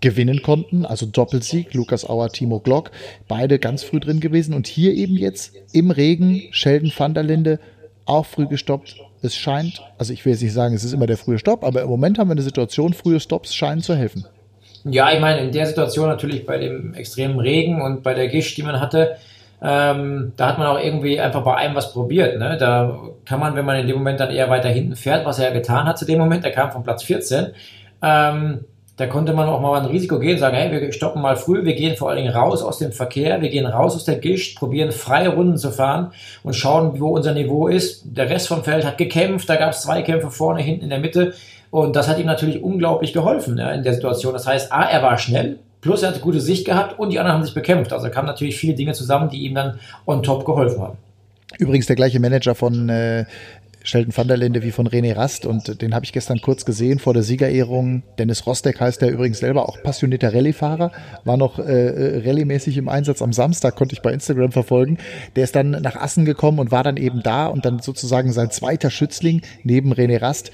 [0.00, 2.92] gewinnen konnten, also Doppelsieg, Lukas Auer, Timo Glock,
[3.26, 7.58] beide ganz früh drin gewesen und hier eben jetzt im Regen Sheldon van der Linde
[8.04, 8.96] auch früh gestoppt.
[9.22, 11.82] Es scheint, also ich will jetzt nicht sagen, es ist immer der frühe Stopp, aber
[11.82, 14.26] im Moment haben wir eine Situation, frühe Stops scheinen zu helfen.
[14.84, 18.56] Ja, ich meine, in der Situation natürlich bei dem extremen Regen und bei der Gischt,
[18.58, 19.16] die man hatte,
[19.62, 22.38] ähm, da hat man auch irgendwie einfach bei einem was probiert.
[22.38, 22.58] Ne?
[22.58, 25.48] Da kann man, wenn man in dem Moment dann eher weiter hinten fährt, was er
[25.48, 27.48] ja getan hat zu dem Moment, der kam von Platz 14,
[28.02, 28.64] ähm,
[28.96, 31.74] da konnte man auch mal ein Risiko gehen, sagen, hey, wir stoppen mal früh, wir
[31.74, 34.92] gehen vor allen Dingen raus aus dem Verkehr, wir gehen raus aus der Gischt, probieren
[34.92, 36.12] freie Runden zu fahren
[36.44, 38.04] und schauen, wo unser Niveau ist.
[38.04, 41.00] Der Rest vom Feld hat gekämpft, da gab es zwei Kämpfe vorne, hinten in der
[41.00, 41.34] Mitte
[41.74, 44.32] und das hat ihm natürlich unglaublich geholfen ja, in der Situation.
[44.32, 47.36] Das heißt, A, er war schnell, Plus er hatte gute Sicht gehabt und die anderen
[47.36, 47.92] haben sich bekämpft.
[47.92, 50.98] Also kamen natürlich viele Dinge zusammen, die ihm dann on top geholfen haben.
[51.58, 53.24] Übrigens der gleiche Manager von äh,
[53.82, 57.00] Sheldon van der Linde wie von René Rast und den habe ich gestern kurz gesehen
[57.00, 58.04] vor der Siegerehrung.
[58.18, 60.92] Dennis Rostek heißt der übrigens selber auch passionierter Rallye-Fahrer,
[61.24, 64.98] war noch äh, äh, rallye-mäßig im Einsatz am Samstag, konnte ich bei Instagram verfolgen.
[65.34, 68.52] Der ist dann nach Assen gekommen und war dann eben da und dann sozusagen sein
[68.52, 70.52] zweiter Schützling neben René Rast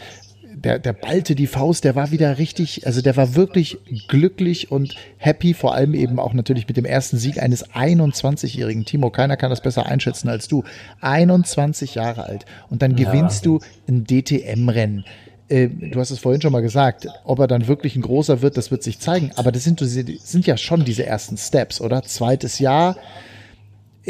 [0.64, 4.94] der, der ballte die Faust, der war wieder richtig, also der war wirklich glücklich und
[5.16, 9.10] happy, vor allem eben auch natürlich mit dem ersten Sieg eines 21-jährigen Timo.
[9.10, 10.64] Keiner kann das besser einschätzen als du.
[11.00, 12.44] 21 Jahre alt.
[12.68, 13.06] Und dann ja.
[13.06, 15.04] gewinnst du ein DTM-Rennen
[15.48, 18.56] äh, du hast es vorhin schon mal gesagt, ob er dann wirklich ein großer wird,
[18.56, 19.32] das wird sich zeigen.
[19.34, 22.02] Aber das sind, das sind ja schon diese ersten Steps, oder?
[22.02, 22.96] Zweites Jahr,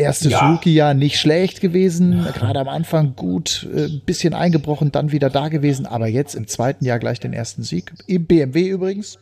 [0.00, 0.50] Erstes ja.
[0.50, 2.32] Rookie-Jahr nicht schlecht gewesen, ja.
[2.32, 6.48] gerade am Anfang gut, ein äh, bisschen eingebrochen, dann wieder da gewesen, aber jetzt im
[6.48, 7.92] zweiten Jahr gleich den ersten Sieg.
[8.06, 9.18] Im BMW übrigens.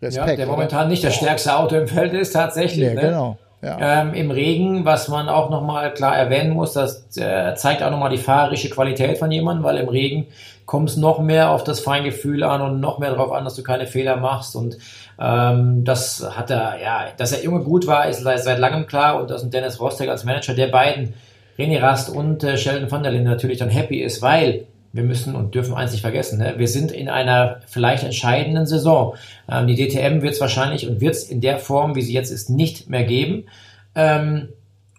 [0.00, 0.28] Respekt.
[0.28, 2.88] Ja, der momentan nicht das stärkste Auto im Feld ist, tatsächlich.
[2.88, 3.00] Ja, ne?
[3.00, 3.38] genau.
[3.62, 4.02] Ja.
[4.02, 8.10] Ähm, Im Regen, was man auch nochmal klar erwähnen muss, das äh, zeigt auch nochmal
[8.10, 10.26] die fahrerische Qualität von jemandem, weil im Regen
[10.66, 13.62] kommt es noch mehr auf das Feingefühl an und noch mehr darauf an, dass du
[13.62, 14.56] keine Fehler machst.
[14.56, 14.78] Und
[15.20, 19.30] ähm, das hat er, ja, dass er Junge gut war, ist seit, langem klar und
[19.30, 21.14] dass Dennis Rostek als Manager der beiden,
[21.58, 25.34] René Rast und äh, Sheldon van der Linde natürlich dann happy ist, weil wir müssen
[25.34, 26.54] und dürfen eins nicht vergessen, ne?
[26.56, 29.14] wir sind in einer vielleicht entscheidenden Saison.
[29.50, 32.30] Ähm, die DTM wird es wahrscheinlich und wird es in der Form, wie sie jetzt
[32.30, 33.44] ist, nicht mehr geben.
[33.94, 34.48] Ähm,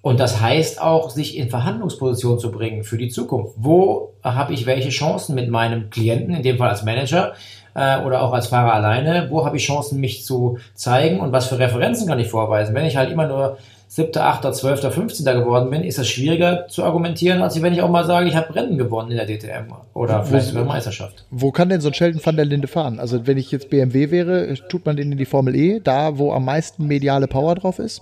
[0.02, 3.54] und das heißt auch, sich in Verhandlungsposition zu bringen für die Zukunft.
[3.56, 7.34] Wo habe ich welche Chancen mit meinem Klienten, in dem Fall als Manager
[7.76, 9.28] äh, oder auch als Fahrer alleine?
[9.30, 12.76] Wo habe ich Chancen, mich zu zeigen und was für Referenzen kann ich vorweisen?
[12.76, 13.58] Wenn ich halt immer nur
[13.94, 15.24] siebter, achter, zwölfter, 15.
[15.24, 18.56] geworden bin, ist es schwieriger zu argumentieren, als wenn ich auch mal sage, ich habe
[18.56, 21.26] Rennen gewonnen in der DTM oder vielleicht sogar Meisterschaft.
[21.30, 23.00] Wo kann denn so ein Sheldon van der Linde fahren?
[23.00, 26.34] Also wenn ich jetzt BMW wäre, tut man den in die Formel E, da wo
[26.34, 28.02] am meisten mediale Power drauf ist?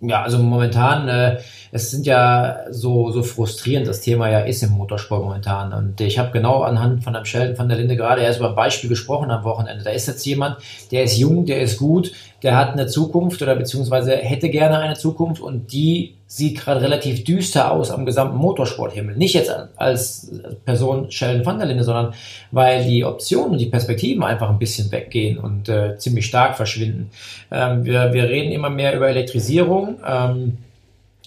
[0.00, 1.40] Ja, also momentan, äh,
[1.72, 5.72] es sind ja so, so frustrierend das Thema ja ist im Motorsport momentan.
[5.72, 8.54] Und ich habe genau anhand von einem Sheldon van der Linde gerade erst über ein
[8.54, 9.82] Beispiel gesprochen am Wochenende.
[9.82, 10.58] Da ist jetzt jemand,
[10.92, 14.94] der ist jung, der ist gut, der hat eine Zukunft oder beziehungsweise hätte gerne eine
[14.94, 19.16] Zukunft und die sieht gerade relativ düster aus am gesamten Motorsporthimmel.
[19.16, 20.30] Nicht jetzt als
[20.64, 22.14] Person Sheldon van der Linde, sondern
[22.52, 27.10] weil die Optionen und die Perspektiven einfach ein bisschen weggehen und äh, ziemlich stark verschwinden.
[27.50, 29.96] Ähm, wir, wir reden immer mehr über Elektrisierung.
[30.06, 30.58] Ähm,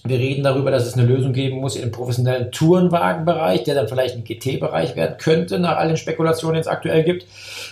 [0.04, 4.16] Wir reden darüber, dass es eine Lösung geben muss im professionellen Tourenwagenbereich, der dann vielleicht
[4.16, 7.26] ein GT-Bereich werden könnte, nach all den Spekulationen, die es aktuell gibt.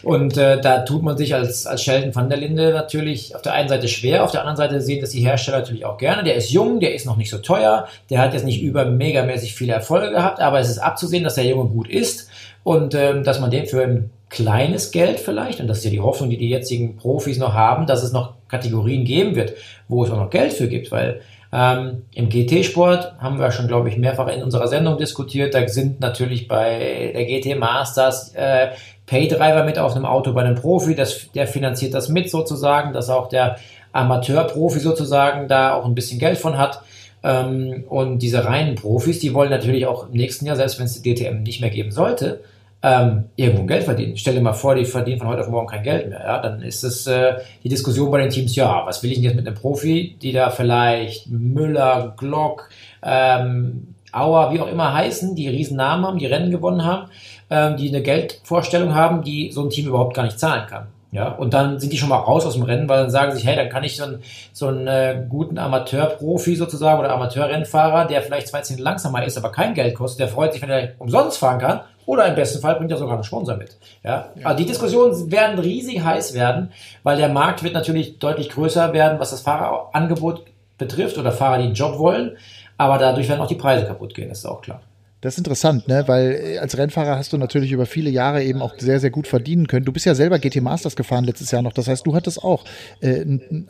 [0.05, 3.55] Und äh, da tut man sich als, als Sheldon van der Linde natürlich auf der
[3.55, 6.23] einen Seite schwer, auf der anderen Seite sehen das die Hersteller natürlich auch gerne.
[6.23, 9.55] Der ist jung, der ist noch nicht so teuer, der hat jetzt nicht über megamäßig
[9.55, 12.31] viele Erfolge gehabt, aber es ist abzusehen, dass der Junge gut ist
[12.63, 16.01] und ähm, dass man den für ein kleines Geld vielleicht, und das ist ja die
[16.01, 19.55] Hoffnung, die die jetzigen Profis noch haben, dass es noch Kategorien geben wird,
[19.89, 21.21] wo es auch noch Geld für gibt, weil
[21.53, 25.55] ähm, Im GT-Sport haben wir schon, glaube ich, mehrfach in unserer Sendung diskutiert.
[25.55, 28.69] Da sind natürlich bei der GT Masters äh,
[29.07, 30.95] Paydriver mit auf einem Auto bei einem Profi.
[30.95, 33.57] Das, der finanziert das mit sozusagen, dass auch der
[33.93, 36.83] Amateur-Profi sozusagen da auch ein bisschen Geld von hat.
[37.25, 41.03] Ähm, und diese reinen Profis, die wollen natürlich auch im nächsten Jahr, selbst wenn es
[41.03, 42.41] die DTM nicht mehr geben sollte,
[42.83, 44.17] ähm, irgendwo Geld verdienen.
[44.17, 46.21] Stell dir mal vor, die verdienen von heute auf morgen kein Geld mehr.
[46.21, 46.41] Ja?
[46.41, 49.37] Dann ist es äh, die Diskussion bei den Teams, ja, was will ich denn jetzt
[49.37, 52.71] mit einem Profi, die da vielleicht Müller, Glock,
[53.03, 57.11] ähm, Auer, wie auch immer heißen, die riesen Namen haben, die Rennen gewonnen haben,
[57.49, 60.89] ähm, die eine Geldvorstellung haben, die so ein Team überhaupt gar nicht zahlen kann.
[61.13, 63.45] Ja, und dann sind die schon mal raus aus dem Rennen, weil dann sagen sich,
[63.45, 68.23] hey, dann kann ich so einen, so einen äh, guten Amateurprofi sozusagen oder Amateurrennfahrer, der
[68.23, 71.39] vielleicht zwei Zehntel langsamer ist, aber kein Geld kostet, der freut sich, wenn er umsonst
[71.39, 73.77] fahren kann oder im besten Fall bringt er sogar einen Sponsor mit.
[74.05, 74.31] Ja?
[74.45, 79.19] Also die Diskussionen werden riesig heiß werden, weil der Markt wird natürlich deutlich größer werden,
[79.19, 80.45] was das Fahrerangebot
[80.79, 82.37] betrifft oder Fahrer, die einen Job wollen.
[82.79, 84.81] Aber dadurch werden auch die Preise kaputt gehen, das ist auch klar.
[85.21, 86.05] Das ist interessant, ne?
[86.07, 89.27] weil äh, als Rennfahrer hast du natürlich über viele Jahre eben auch sehr, sehr gut
[89.27, 89.85] verdienen können.
[89.85, 91.75] Du bist ja selber GT Masters gefahren letztes Jahr noch.
[91.75, 92.65] Das heißt, du hattest auch
[93.01, 93.25] äh,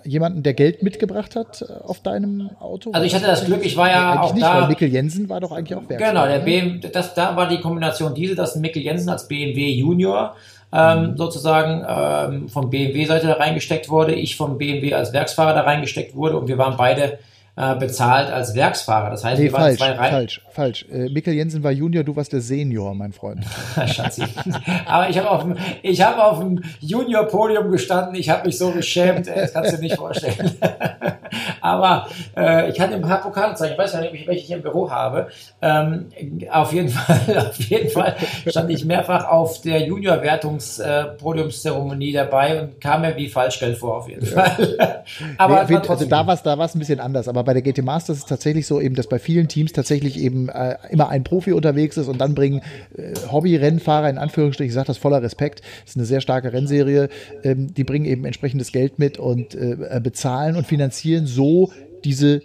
[0.05, 2.93] jemanden, der Geld mitgebracht hat äh, auf deinem Auto?
[2.93, 4.61] Also ich hatte das Glück, ich war ja eigentlich auch nicht, da.
[4.63, 6.13] Weil Mikkel Jensen war doch eigentlich auch Werksfahrer.
[6.13, 6.45] Genau, der ne?
[6.45, 10.37] BMW, das, da war die Kombination diese, dass Mikkel Jensen als BMW Junior
[10.73, 11.17] ähm, mhm.
[11.17, 16.39] sozusagen ähm, von BMW-Seite da reingesteckt wurde, ich vom BMW als Werksfahrer da reingesteckt wurde
[16.39, 17.19] und wir waren beide
[17.57, 19.11] äh, bezahlt als Werksfahrer.
[19.11, 20.13] Das heißt, nee, wir waren falsch, zwei Reihen.
[20.13, 20.87] Falsch, falsch.
[20.91, 23.45] Äh, Mikkel Jensen war Junior, du warst der Senior, mein Freund.
[23.87, 24.25] Schatzi.
[24.87, 28.15] Aber ich habe auf dem, ich auf dem Junior-Podium gestanden.
[28.15, 29.27] Ich habe mich so geschämt.
[29.27, 30.53] Das kannst du dir nicht vorstellen.
[31.61, 33.75] Aber äh, ich hatte ein paar Pokalzeichen.
[33.75, 35.29] Ich weiß ja nicht, welche ich im Büro habe.
[35.63, 36.09] Ähm,
[36.51, 43.03] auf jeden Fall, auf jeden Fall stand ich mehrfach auf der Junior-Wertungs-Podiumszeremonie dabei und kam
[43.03, 45.05] mir wie Falschgeld vor, auf jeden Fall.
[45.39, 47.29] Aber nee, also da war es da war's ein bisschen anders.
[47.29, 50.19] Aber bei der GT Masters ist es tatsächlich so eben, dass bei vielen Teams tatsächlich
[50.19, 52.63] eben äh, immer ein Profi unterwegs ist und dann bringen
[52.97, 57.09] äh, Hobby-Rennfahrer, in Anführungsstrichen, ich sage das voller Respekt, das ist eine sehr starke Rennserie,
[57.43, 61.71] ähm, die bringen eben entsprechendes Geld mit und äh, bezahlen und finanzieren so
[62.05, 62.43] diese,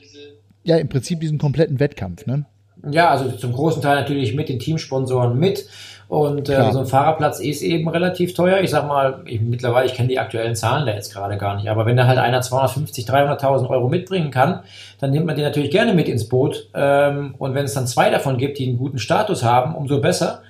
[0.64, 2.26] ja, im Prinzip diesen kompletten Wettkampf.
[2.26, 2.46] Ne?
[2.92, 5.68] Ja, also zum großen Teil natürlich mit den Teamsponsoren mit.
[6.08, 8.60] Und äh, so ein Fahrerplatz ist eben relativ teuer.
[8.62, 11.70] Ich sag mal, ich, mittlerweile, ich kenne die aktuellen Zahlen da jetzt gerade gar nicht.
[11.70, 14.60] Aber wenn da halt einer 250, 300.000 Euro mitbringen kann,
[15.00, 16.70] dann nimmt man den natürlich gerne mit ins Boot.
[16.76, 20.44] Ähm, und wenn es dann zwei davon gibt, die einen guten Status haben, umso besser.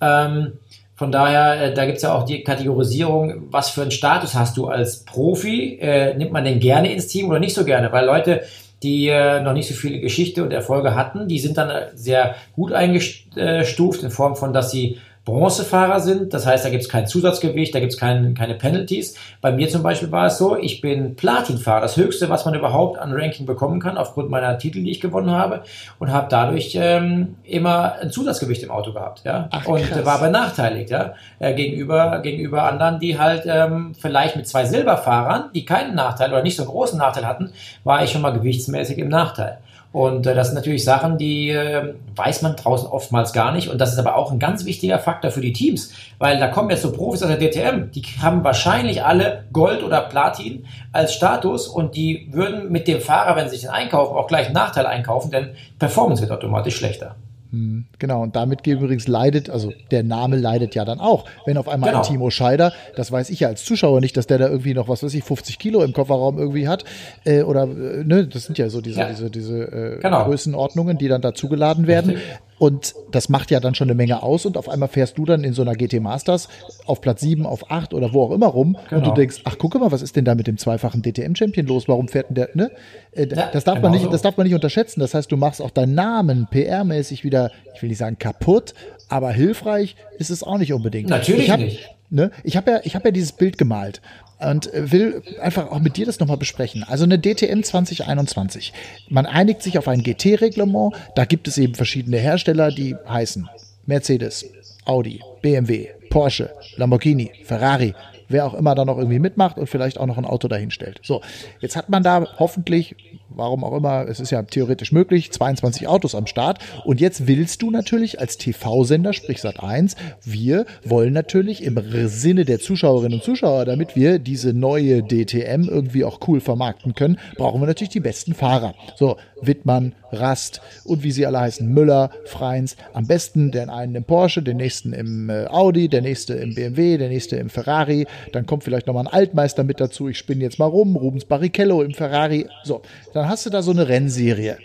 [0.00, 0.54] Ähm,
[0.94, 4.68] von daher, äh, da gibt's ja auch die Kategorisierung, was für einen Status hast du
[4.68, 5.78] als Profi?
[5.80, 7.92] Äh, nimmt man den gerne ins Team oder nicht so gerne?
[7.92, 8.42] Weil Leute,
[8.82, 11.28] die äh, noch nicht so viele Geschichte und Erfolge hatten.
[11.28, 16.34] Die sind dann äh, sehr gut eingestuft in Form von, dass sie Bronzefahrer sind.
[16.34, 19.16] Das heißt, da gibt es kein Zusatzgewicht, da gibt es kein, keine Penalties.
[19.40, 22.98] Bei mir zum Beispiel war es so, ich bin Platinfahrer, das höchste, was man überhaupt
[22.98, 25.62] an Ranking bekommen kann, aufgrund meiner Titel, die ich gewonnen habe,
[26.00, 30.04] und habe dadurch ähm, immer ein Zusatzgewicht im Auto gehabt, ja, Ach, und krass.
[30.04, 35.64] war benachteiligt, ja, äh, gegenüber gegenüber anderen, die halt ähm, vielleicht mit zwei Silberfahrern, die
[35.64, 37.52] keinen Nachteil oder nicht so einen großen Nachteil hatten,
[37.84, 39.58] war ich schon mal gewichtsmäßig im Nachteil.
[39.92, 43.68] Und äh, das sind natürlich Sachen, die äh, weiß man draußen oftmals gar nicht.
[43.68, 46.70] Und das ist aber auch ein ganz wichtiger Faktor für die Teams, weil da kommen
[46.70, 51.68] jetzt so Profis aus der DTM, die haben wahrscheinlich alle Gold oder Platin als Status
[51.68, 54.86] und die würden mit dem Fahrer, wenn sie sich den einkaufen, auch gleich einen Nachteil
[54.86, 57.16] einkaufen, denn Performance wird automatisch schlechter.
[57.52, 61.26] Hm, genau, und damit übrigens leidet, also der Name leidet ja dann auch.
[61.44, 62.02] Wenn auf einmal genau.
[62.02, 64.88] ein Timo Scheider, das weiß ich ja als Zuschauer nicht, dass der da irgendwie noch,
[64.88, 66.84] was weiß ich, 50 Kilo im Kofferraum irgendwie hat,
[67.24, 69.10] äh, oder, äh, ne, das sind ja so diese, ja.
[69.10, 70.24] diese, diese äh, genau.
[70.24, 72.16] Größenordnungen, die dann da zugeladen werden.
[72.62, 75.42] Und das macht ja dann schon eine Menge aus und auf einmal fährst du dann
[75.42, 76.48] in so einer GT Masters
[76.86, 79.00] auf Platz 7, auf 8 oder wo auch immer rum genau.
[79.00, 81.88] und du denkst, ach guck mal, was ist denn da mit dem zweifachen DTM-Champion los?
[81.88, 82.70] Warum fährt denn der, ne?
[83.10, 84.10] Äh, das, darf genau man nicht, so.
[84.10, 85.00] das darf man nicht unterschätzen.
[85.00, 88.74] Das heißt, du machst auch deinen Namen PR-mäßig wieder, ich will nicht sagen kaputt,
[89.08, 91.10] aber hilfreich ist es auch nicht unbedingt.
[91.10, 91.90] Natürlich ich hab, nicht.
[92.10, 94.00] Ne, ich habe ja, ich hab ja dieses Bild gemalt
[94.42, 96.82] und will einfach auch mit dir das nochmal besprechen.
[96.82, 98.72] Also eine DTM 2021.
[99.08, 100.94] Man einigt sich auf ein GT-Reglement.
[101.14, 103.48] Da gibt es eben verschiedene Hersteller, die heißen
[103.86, 104.44] Mercedes,
[104.84, 107.94] Audi, BMW, Porsche, Lamborghini, Ferrari,
[108.28, 111.00] wer auch immer da noch irgendwie mitmacht und vielleicht auch noch ein Auto dahinstellt.
[111.02, 111.20] So,
[111.60, 112.96] jetzt hat man da hoffentlich,
[113.28, 116.58] warum auch immer, es ist ja theoretisch möglich, 22 Autos am Start.
[116.84, 122.44] Und jetzt willst du natürlich als TV-Sender, sprich Sat 1, wir wollen natürlich im Sinne
[122.44, 127.60] der Zuschauerinnen und Zuschauer, damit wir diese neue DTM irgendwie auch cool vermarkten können, brauchen
[127.60, 128.74] wir natürlich die besten Fahrer.
[128.96, 132.76] So, Wittmann, Rast und wie sie alle heißen, Müller, Freins.
[132.92, 136.98] Am besten den einen im Porsche, den nächsten im äh, Audi, der nächste im BMW,
[136.98, 138.06] der nächste im Ferrari.
[138.32, 140.08] Dann kommt vielleicht nochmal ein Altmeister mit dazu.
[140.08, 140.96] Ich spinne jetzt mal rum.
[140.96, 142.46] Rubens Barrichello im Ferrari.
[142.64, 142.82] So,
[143.12, 144.58] dann hast du da so eine Rennserie.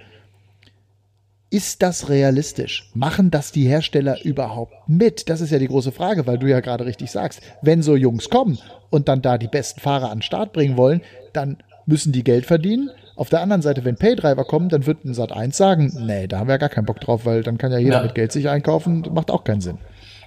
[1.50, 2.92] Ist das realistisch?
[2.94, 5.30] Machen das die Hersteller überhaupt mit?
[5.30, 8.30] Das ist ja die große Frage, weil du ja gerade richtig sagst, wenn so Jungs
[8.30, 12.26] kommen und dann da die besten Fahrer an den Start bringen wollen, dann müssen die
[12.26, 16.28] Geld verdienen auf der anderen Seite, wenn Paydriver kommen, dann wird ein Sat1 sagen, nee,
[16.28, 18.04] da haben wir ja gar keinen Bock drauf, weil dann kann ja jeder ja.
[18.04, 19.80] mit Geld sich einkaufen, macht auch keinen Sinn.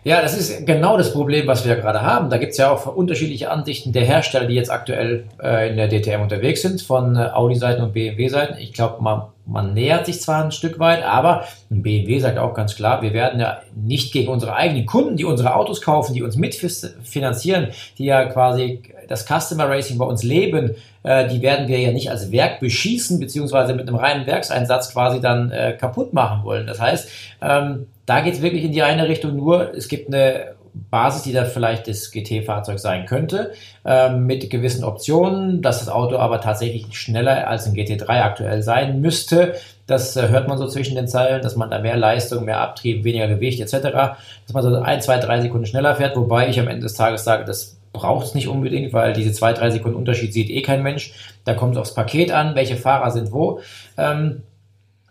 [0.02, 2.30] Ja, das ist genau das Problem, was wir gerade haben.
[2.30, 5.88] Da gibt es ja auch unterschiedliche Ansichten der Hersteller, die jetzt aktuell äh, in der
[5.88, 8.56] DTM unterwegs sind, von äh, Audi-Seiten und BMW-Seiten.
[8.58, 12.54] Ich glaube, man, man nähert sich zwar ein Stück weit, aber ein BMW sagt auch
[12.54, 16.22] ganz klar, wir werden ja nicht gegen unsere eigenen Kunden, die unsere Autos kaufen, die
[16.22, 21.78] uns mitfinanzieren, die ja quasi das Customer Racing bei uns leben, äh, die werden wir
[21.78, 26.44] ja nicht als Werk beschießen, beziehungsweise mit einem reinen Werkseinsatz quasi dann äh, kaputt machen
[26.44, 26.66] wollen.
[26.66, 27.08] Das heißt,
[27.42, 30.56] ähm, da geht es wirklich in die eine Richtung nur, es gibt eine
[30.90, 33.52] Basis, die da vielleicht das GT-Fahrzeug sein könnte,
[33.84, 39.00] ähm, mit gewissen Optionen, dass das Auto aber tatsächlich schneller als ein GT3 aktuell sein
[39.00, 39.54] müsste.
[39.86, 43.04] Das äh, hört man so zwischen den Zeilen, dass man da mehr Leistung, mehr Abtrieb,
[43.04, 46.66] weniger Gewicht etc., dass man so ein, zwei, drei Sekunden schneller fährt, wobei ich am
[46.66, 50.32] Ende des Tages sage, das braucht es nicht unbedingt, weil diese zwei, drei Sekunden Unterschied
[50.32, 51.12] sieht eh kein Mensch.
[51.44, 53.60] Da kommt es aufs Paket an, welche Fahrer sind wo.
[53.96, 54.42] Ähm,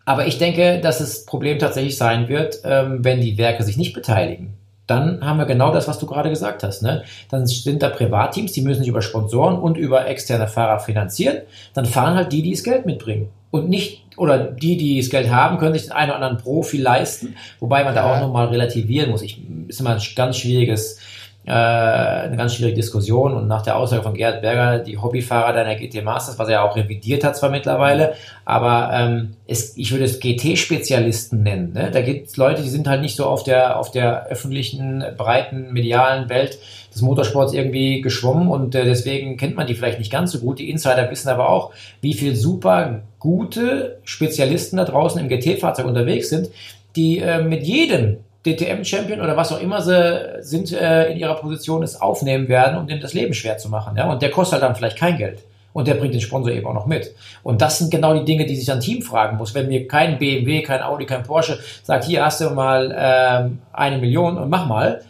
[0.09, 3.93] aber ich denke, dass das Problem tatsächlich sein wird, ähm, wenn die Werke sich nicht
[3.93, 4.55] beteiligen.
[4.87, 6.81] Dann haben wir genau das, was du gerade gesagt hast.
[6.81, 7.03] Ne?
[7.29, 11.43] Dann sind da Privatteams, die müssen sich über Sponsoren und über externe Fahrer finanzieren.
[11.75, 13.29] Dann fahren halt die, die das Geld mitbringen.
[13.51, 16.77] Und nicht, oder die, die das Geld haben, können sich den einen oder anderen Profi
[16.77, 17.35] leisten.
[17.59, 19.21] Wobei man da auch nochmal relativieren muss.
[19.21, 20.99] Ich, ist immer ein ganz schwieriges
[21.49, 25.75] äh, eine ganz schwierige Diskussion und nach der Aussage von Gerhard Berger, die Hobbyfahrer deiner
[25.75, 28.13] GT Masters, was er ja auch revidiert hat zwar mittlerweile,
[28.45, 31.73] aber ähm, es, ich würde es GT-Spezialisten nennen.
[31.73, 31.89] Ne?
[31.91, 35.73] Da gibt es Leute, die sind halt nicht so auf der, auf der öffentlichen, breiten,
[35.73, 36.59] medialen Welt
[36.93, 40.59] des Motorsports irgendwie geschwommen und äh, deswegen kennt man die vielleicht nicht ganz so gut.
[40.59, 46.29] Die Insider wissen aber auch, wie viel super gute Spezialisten da draußen im GT-Fahrzeug unterwegs
[46.29, 46.49] sind,
[46.95, 51.83] die äh, mit jedem DTM-Champion oder was auch immer sie sind äh, in ihrer Position
[51.83, 53.97] es aufnehmen werden, um dem das Leben schwer zu machen.
[53.97, 54.09] Ja?
[54.09, 55.43] Und der kostet halt dann vielleicht kein Geld.
[55.71, 57.13] Und der bringt den Sponsor eben auch noch mit.
[57.43, 59.53] Und das sind genau die Dinge, die sich ein Team fragen muss.
[59.53, 63.99] Wenn mir kein BMW, kein Audi, kein Porsche sagt, hier hast du mal ähm, eine
[63.99, 65.01] Million und mach mal,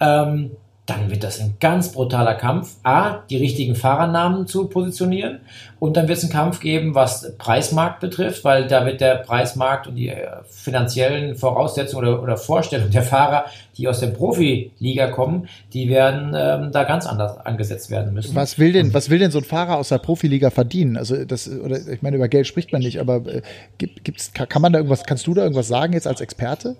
[0.00, 0.52] ähm,
[0.86, 5.40] dann wird das ein ganz brutaler Kampf, A, die richtigen Fahrernamen zu positionieren
[5.80, 9.88] und dann wird es einen Kampf geben, was Preismarkt betrifft, weil da wird der Preismarkt
[9.88, 13.46] und die äh, finanziellen Voraussetzungen oder, oder Vorstellungen der Fahrer,
[13.76, 18.36] die aus der Profiliga kommen, die werden ähm, da ganz anders angesetzt werden müssen.
[18.36, 20.96] Was will denn, was will denn so ein Fahrer aus der Profiliga verdienen?
[20.96, 23.42] Also das, oder ich meine, über Geld spricht man nicht, aber äh,
[23.78, 26.76] gibt's, kann man da irgendwas, kannst du da irgendwas sagen jetzt als Experte?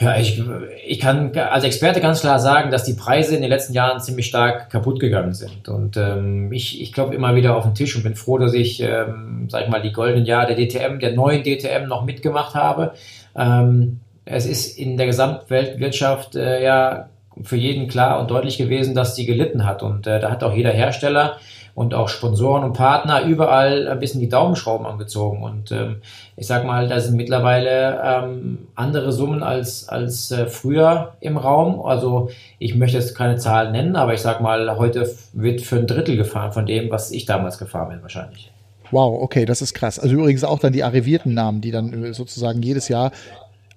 [0.00, 0.42] Ja, ich,
[0.86, 4.26] ich kann als Experte ganz klar sagen, dass die Preise in den letzten Jahren ziemlich
[4.26, 5.68] stark kaputt gegangen sind.
[5.68, 8.80] Und ähm, ich, ich klopfe immer wieder auf den Tisch und bin froh, dass ich,
[8.80, 12.94] ähm, sag ich mal, die goldenen Jahre der DTM, der neuen DTM noch mitgemacht habe.
[13.36, 17.08] Ähm, es ist in der Gesamtweltwirtschaft äh, ja
[17.42, 19.84] für jeden klar und deutlich gewesen, dass sie gelitten hat.
[19.84, 21.36] Und äh, da hat auch jeder Hersteller
[21.74, 25.42] und auch Sponsoren und Partner überall ein bisschen die Daumenschrauben angezogen.
[25.42, 25.96] Und ähm,
[26.36, 31.84] ich sag mal, da sind mittlerweile ähm, andere Summen als, als äh, früher im Raum.
[31.84, 35.86] Also ich möchte jetzt keine Zahlen nennen, aber ich sag mal, heute wird für ein
[35.86, 38.52] Drittel gefahren von dem, was ich damals gefahren bin, wahrscheinlich.
[38.90, 39.98] Wow, okay, das ist krass.
[39.98, 43.10] Also übrigens auch dann die arrivierten Namen, die dann äh, sozusagen jedes Jahr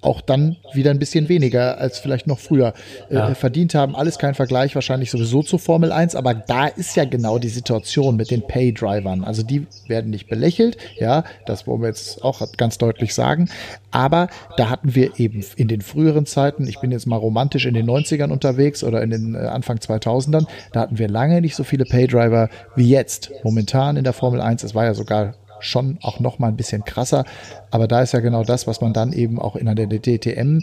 [0.08, 2.74] auch dann wieder ein bisschen weniger als vielleicht noch früher
[3.10, 3.36] äh, ja.
[3.36, 3.96] verdient haben.
[3.96, 8.16] Alles kein Vergleich wahrscheinlich sowieso zu Formel 1, aber da ist ja genau die Situation
[8.16, 9.26] mit den Pay-Drivern.
[9.26, 13.50] Also die werden nicht belächelt, ja, das wollen wir jetzt auch ganz deutlich sagen.
[13.92, 17.74] Aber da hatten wir eben in den früheren Zeiten, ich bin jetzt mal romantisch in
[17.74, 21.66] den 90ern unterwegs oder in den äh, Anfang 2000ern, da hatten wir lange nicht so
[21.66, 23.32] viele Pay-Driver wie jetzt.
[23.44, 26.84] Momentan in der Formel 1, es war ja sogar schon auch noch mal ein bisschen
[26.84, 27.26] krasser.
[27.72, 30.60] Aber da ist ja genau das, was man dann eben auch in der DTM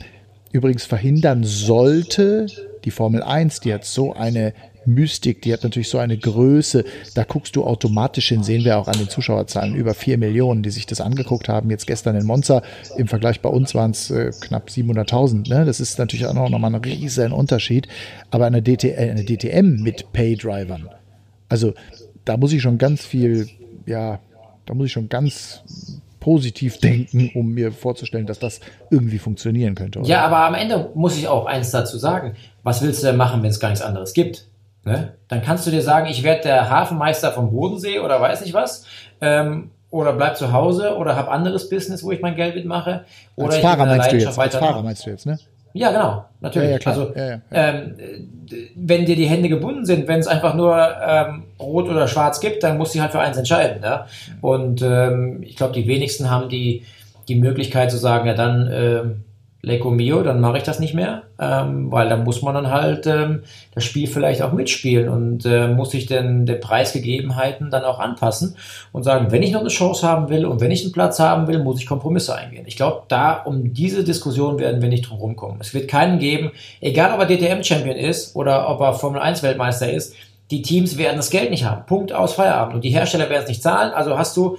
[0.53, 2.47] übrigens verhindern sollte,
[2.85, 4.53] die Formel 1, die hat so eine
[4.87, 8.89] Mystik, die hat natürlich so eine Größe, da guckst du automatisch hin, sehen wir auch
[8.89, 11.71] an den Zuschauerzahlen, über vier Millionen, die sich das angeguckt haben.
[11.71, 12.63] Jetzt gestern in Monza,
[12.97, 15.49] im Vergleich bei uns waren es äh, knapp 700.000.
[15.49, 15.65] Ne?
[15.65, 17.89] Das ist natürlich auch nochmal ein riesen Unterschied.
[18.31, 20.89] Aber eine, DT, äh, eine DTM mit Pay-Drivern,
[21.49, 21.75] also
[22.25, 23.49] da muss ich schon ganz viel,
[23.87, 24.19] ja,
[24.67, 25.63] da muss ich schon ganz
[26.21, 29.99] positiv denken, um mir vorzustellen, dass das irgendwie funktionieren könnte.
[29.99, 30.09] Oder?
[30.09, 32.35] Ja, aber am Ende muss ich auch eins dazu sagen.
[32.63, 34.47] Was willst du denn machen, wenn es gar nichts anderes gibt?
[34.85, 35.15] Ne?
[35.29, 38.87] Dann kannst du dir sagen, ich werde der Hafenmeister vom Bodensee oder weiß nicht was.
[39.21, 43.05] Ähm, oder bleib zu Hause oder habe anderes Business, wo ich mein Geld mitmache.
[43.37, 44.39] Oder als Fahrer meinst du jetzt?
[44.39, 45.39] Als Fahrer meinst du jetzt, ne?
[45.77, 46.71] Ja, genau, natürlich.
[46.71, 47.95] Ja, ja, also ja, ähm,
[48.77, 52.63] wenn dir die Hände gebunden sind, wenn es einfach nur ähm, rot oder schwarz gibt,
[52.63, 53.83] dann musst du halt für eins entscheiden.
[53.83, 54.07] Ja?
[54.41, 56.85] Und ähm, ich glaube, die wenigsten haben die,
[57.27, 59.25] die Möglichkeit zu sagen, ja dann
[59.65, 63.07] Lecco Mio, dann mache ich das nicht mehr, ähm, weil dann muss man dann halt
[63.07, 63.43] ähm,
[63.75, 68.57] das Spiel vielleicht auch mitspielen und äh, muss sich den, den Preisgegebenheiten dann auch anpassen
[68.93, 71.49] und sagen, wenn ich noch eine Chance haben will und wenn ich einen Platz haben
[71.49, 72.65] will, muss ich Kompromisse eingehen.
[72.67, 75.59] Ich glaube, da um diese Diskussion werden wir nicht drum rumkommen.
[75.61, 80.15] Es wird keinen geben, egal ob er DTM-Champion ist oder ob er Formel 1-Weltmeister ist,
[80.51, 81.87] die Teams werden das Geld nicht haben.
[81.87, 82.75] Punkt aus Feierabend.
[82.75, 83.93] Und die Hersteller werden es nicht zahlen.
[83.93, 84.59] Also hast du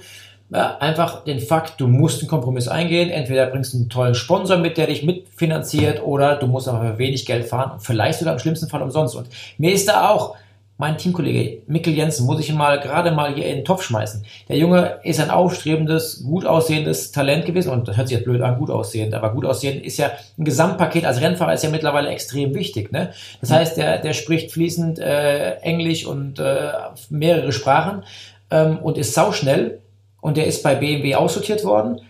[0.50, 3.10] einfach den Fakt, du musst einen Kompromiss eingehen.
[3.10, 7.26] Entweder bringst du einen tollen Sponsor mit, der dich mitfinanziert, oder du musst aber wenig
[7.26, 9.16] Geld fahren und vielleicht sogar im schlimmsten Fall umsonst.
[9.16, 9.28] Und
[9.58, 10.36] mir ist da auch
[10.78, 14.24] mein Teamkollege Mikkel Jensen, muss ich ihn mal gerade mal hier in den Topf schmeißen.
[14.48, 18.42] Der Junge ist ein aufstrebendes, gut aussehendes Talent gewesen und das hört sich jetzt blöd
[18.42, 22.10] an, gut aussehend, aber gut aussehend ist ja ein Gesamtpaket als Rennfahrer ist ja mittlerweile
[22.10, 22.92] extrem wichtig.
[22.92, 23.12] Ne?
[23.40, 26.72] Das heißt, der, der spricht fließend äh, Englisch und äh,
[27.08, 28.04] mehrere Sprachen
[28.50, 29.80] ähm, und ist sauschnell
[30.26, 32.00] und der ist bei BMW aussortiert worden.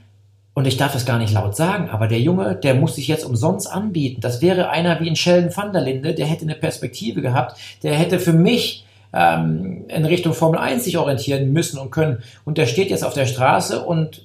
[0.55, 3.26] Und ich darf es gar nicht laut sagen, aber der Junge, der muss sich jetzt
[3.26, 4.22] umsonst anbieten.
[4.22, 7.92] Das wäre einer wie ein Sheldon van der Linde, der hätte eine Perspektive gehabt, der
[7.94, 12.22] hätte für mich ähm, in Richtung Formel 1 sich orientieren müssen und können.
[12.46, 14.22] Und der steht jetzt auf der Straße und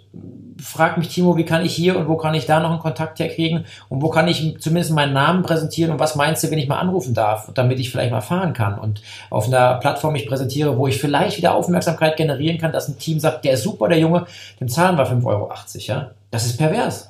[0.61, 3.19] frag mich, Timo, wie kann ich hier und wo kann ich da noch einen Kontakt
[3.19, 6.67] herkriegen und wo kann ich zumindest meinen Namen präsentieren und was meinst du, wenn ich
[6.67, 10.77] mal anrufen darf, damit ich vielleicht mal fahren kann und auf einer Plattform mich präsentiere,
[10.77, 13.99] wo ich vielleicht wieder Aufmerksamkeit generieren kann, dass ein Team sagt, der ist super, der
[13.99, 14.25] Junge,
[14.59, 16.11] dem zahlen wir 5,80 Euro, ja?
[16.29, 17.09] Das ist pervers.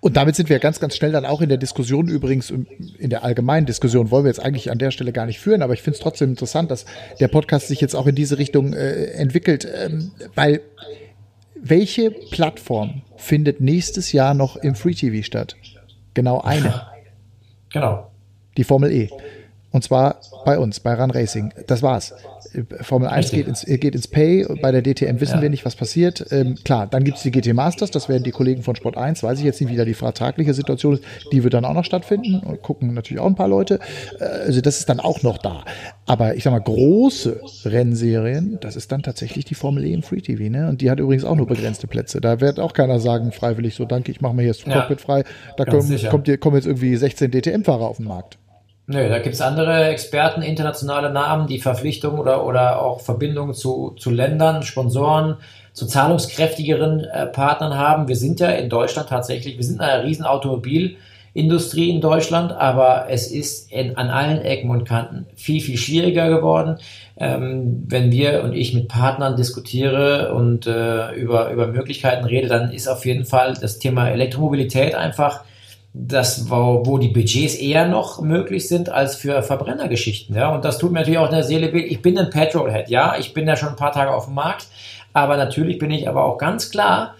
[0.00, 3.24] Und damit sind wir ganz, ganz schnell dann auch in der Diskussion übrigens, in der
[3.24, 5.96] allgemeinen Diskussion wollen wir jetzt eigentlich an der Stelle gar nicht führen, aber ich finde
[5.96, 6.84] es trotzdem interessant, dass
[7.20, 10.62] der Podcast sich jetzt auch in diese Richtung äh, entwickelt, ähm, weil
[11.68, 15.56] welche Plattform findet nächstes Jahr noch im Free TV statt?
[16.14, 16.82] Genau eine.
[17.70, 18.10] Genau.
[18.56, 19.10] Die Formel E.
[19.72, 21.52] Und zwar bei uns, bei Run Racing.
[21.66, 22.14] Das war's.
[22.80, 24.46] Formel 1 geht ins, geht ins Pay.
[24.60, 25.42] Bei der DTM wissen ja.
[25.42, 26.26] wir nicht, was passiert.
[26.30, 27.90] Ähm, klar, dann gibt es die GT Masters.
[27.90, 29.22] Das werden die Kollegen von Sport 1.
[29.22, 31.04] Weiß ich jetzt nicht, wie da die vertragliche Situation ist.
[31.32, 32.40] Die wird dann auch noch stattfinden.
[32.40, 33.80] Und gucken natürlich auch ein paar Leute.
[34.18, 35.64] Äh, also das ist dann auch noch da.
[36.06, 40.20] Aber ich sag mal, große Rennserien, das ist dann tatsächlich die Formel E im Free
[40.20, 40.50] TV.
[40.50, 40.68] Ne?
[40.68, 42.20] Und die hat übrigens auch nur begrenzte Plätze.
[42.20, 44.72] Da wird auch keiner sagen, freiwillig so, danke, ich mache mir jetzt ja.
[44.72, 45.24] Cockpit frei.
[45.56, 48.38] Da kommen, kommt, kommen jetzt irgendwie 16 DTM-Fahrer auf den Markt.
[48.90, 54.08] Nö, da gibt's andere Experten, internationale Namen, die Verpflichtungen oder, oder auch Verbindungen zu, zu
[54.08, 55.36] Ländern, Sponsoren,
[55.74, 58.08] zu zahlungskräftigeren äh, Partnern haben.
[58.08, 63.30] Wir sind ja in Deutschland tatsächlich, wir sind eine riesen Automobilindustrie in Deutschland, aber es
[63.30, 66.78] ist in, an allen Ecken und Kanten viel, viel schwieriger geworden.
[67.18, 72.72] Ähm, wenn wir und ich mit Partnern diskutiere und äh, über, über Möglichkeiten rede, dann
[72.72, 75.44] ist auf jeden Fall das Thema Elektromobilität einfach
[75.92, 80.36] das, wo, die Budgets eher noch möglich sind als für Verbrennergeschichten.
[80.36, 80.54] Ja?
[80.54, 81.80] Und das tut mir natürlich auch in der Seele weh.
[81.80, 84.66] Ich bin ein Petrolhead, ja, ich bin ja schon ein paar Tage auf dem Markt,
[85.12, 87.14] aber natürlich bin ich aber auch ganz klar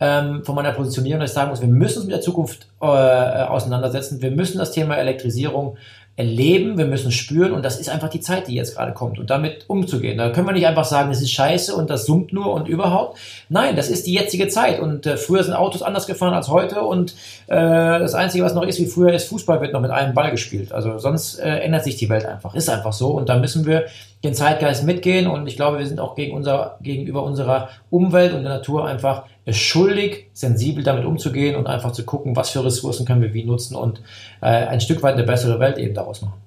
[0.00, 2.84] ähm, von meiner Positionierung, dass ich sagen muss, wir müssen uns mit der Zukunft äh,
[2.84, 5.76] auseinandersetzen, wir müssen das Thema Elektrisierung
[6.16, 9.28] erleben, wir müssen spüren und das ist einfach die Zeit, die jetzt gerade kommt und
[9.28, 10.16] damit umzugehen.
[10.16, 13.18] Da können wir nicht einfach sagen, es ist scheiße und das summt nur und überhaupt.
[13.50, 16.80] Nein, das ist die jetzige Zeit und äh, früher sind Autos anders gefahren als heute
[16.80, 17.12] und
[17.48, 20.30] äh, das Einzige, was noch ist wie früher, ist Fußball wird noch mit einem Ball
[20.30, 20.72] gespielt.
[20.72, 22.54] Also sonst äh, ändert sich die Welt einfach.
[22.54, 23.84] Ist einfach so und da müssen wir
[24.24, 28.42] den Zeitgeist mitgehen und ich glaube, wir sind auch gegen unser, gegenüber unserer Umwelt und
[28.42, 33.22] der Natur einfach schuldig, sensibel damit umzugehen und einfach zu gucken, was für Ressourcen können
[33.22, 34.00] wir wie nutzen und
[34.40, 36.40] äh, ein Stück weit eine bessere Welt eben daraus machen.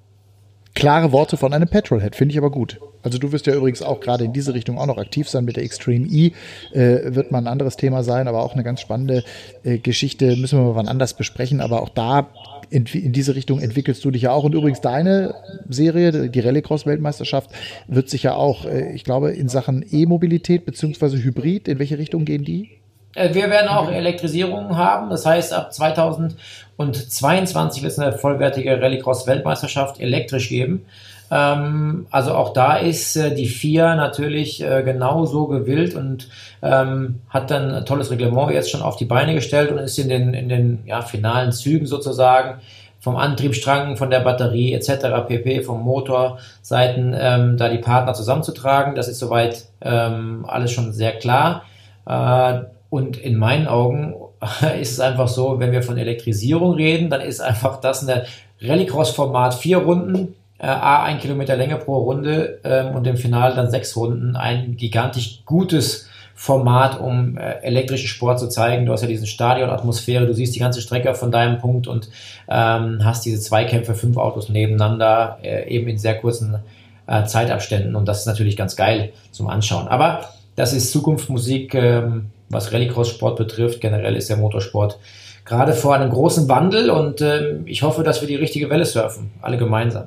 [0.76, 2.80] Klare Worte von einem Petrolhead, finde ich aber gut.
[3.02, 5.56] Also du wirst ja übrigens auch gerade in diese Richtung auch noch aktiv sein mit
[5.56, 6.32] der Extreme E.
[6.72, 9.24] Äh, wird mal ein anderes Thema sein, aber auch eine ganz spannende
[9.64, 10.36] äh, Geschichte.
[10.36, 11.60] Müssen wir mal wann anders besprechen.
[11.60, 12.28] Aber auch da
[12.70, 14.44] in, in, diese Richtung entwickelst du dich ja auch.
[14.44, 15.36] Und übrigens deine
[15.68, 17.50] Serie, die Rallycross-Weltmeisterschaft,
[17.88, 22.26] wird sich ja auch, äh, ich glaube, in Sachen E-Mobilität beziehungsweise Hybrid, in welche Richtung
[22.26, 22.70] gehen die?
[23.16, 25.10] Äh, wir werden auch Elektrisierung haben.
[25.10, 30.86] Das heißt, ab 2022 wird es eine vollwertige Rallycross-Weltmeisterschaft elektrisch geben.
[31.32, 36.30] Ähm, also auch da ist äh, die FIA natürlich äh, genauso gewillt und
[36.62, 40.10] ähm, hat dann ein tolles Reglement jetzt schon auf die Beine gestellt und ist in
[40.10, 42.60] den, in den ja, finalen Zügen sozusagen
[43.00, 45.26] vom Antriebsstrang, von der Batterie etc.
[45.28, 48.96] pp, vom Motorseiten, ähm, da die Partner zusammenzutragen.
[48.96, 51.64] Das ist soweit ähm, alles schon sehr klar.
[52.06, 54.16] Äh, und in meinen Augen
[54.82, 58.26] ist es einfach so, wenn wir von Elektrisierung reden, dann ist einfach das eine
[58.62, 63.72] Rallycross-Format vier Runden, äh, A, ein Kilometer Länge pro Runde ähm, und im Finale dann
[63.72, 64.36] sechs Runden.
[64.36, 68.86] Ein gigantisch gutes Format, um äh, elektrischen Sport zu zeigen.
[68.86, 72.10] Du hast ja diesen Stadionatmosphäre, du siehst die ganze Strecke von deinem Punkt und
[72.48, 76.60] ähm, hast diese Zweikämpfe, fünf Autos nebeneinander, äh, eben in sehr kurzen
[77.08, 79.88] äh, Zeitabständen und das ist natürlich ganz geil zum Anschauen.
[79.88, 80.22] Aber
[80.56, 83.82] das ist Zukunftsmusik, ähm, was Rallycross-Sport betrifft.
[83.82, 84.98] Generell ist der Motorsport
[85.44, 89.32] gerade vor einem großen Wandel und äh, ich hoffe, dass wir die richtige Welle surfen,
[89.42, 90.06] alle gemeinsam.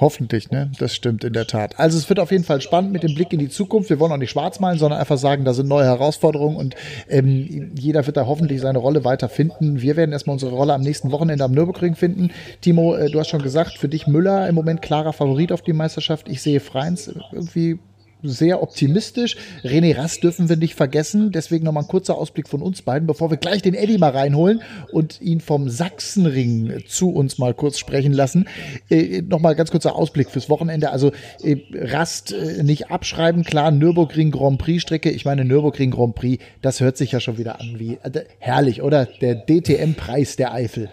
[0.00, 0.70] Hoffentlich, ne?
[0.78, 1.78] Das stimmt in der Tat.
[1.78, 3.90] Also es wird auf jeden Fall spannend mit dem Blick in die Zukunft.
[3.90, 6.74] Wir wollen auch nicht schwarz malen, sondern einfach sagen, da sind neue Herausforderungen und
[7.08, 9.82] ähm, jeder wird da hoffentlich seine Rolle weiter finden.
[9.82, 12.30] Wir werden erstmal unsere Rolle am nächsten Wochenende am Nürburgring finden.
[12.62, 15.74] Timo, äh, du hast schon gesagt, für dich Müller im Moment klarer Favorit auf die
[15.74, 16.30] Meisterschaft.
[16.30, 17.78] Ich sehe Freins irgendwie
[18.22, 19.36] sehr optimistisch.
[19.62, 21.32] René Rast dürfen wir nicht vergessen.
[21.32, 24.62] Deswegen nochmal ein kurzer Ausblick von uns beiden, bevor wir gleich den Eddie mal reinholen
[24.92, 28.48] und ihn vom Sachsenring zu uns mal kurz sprechen lassen.
[28.88, 30.90] Äh, nochmal ganz kurzer Ausblick fürs Wochenende.
[30.90, 31.12] Also
[31.42, 33.44] äh, Rast äh, nicht abschreiben.
[33.44, 35.10] Klar, Nürburgring Grand Prix Strecke.
[35.10, 38.82] Ich meine, Nürburgring Grand Prix, das hört sich ja schon wieder an wie äh, herrlich,
[38.82, 39.06] oder?
[39.20, 40.90] Der DTM-Preis der Eifel.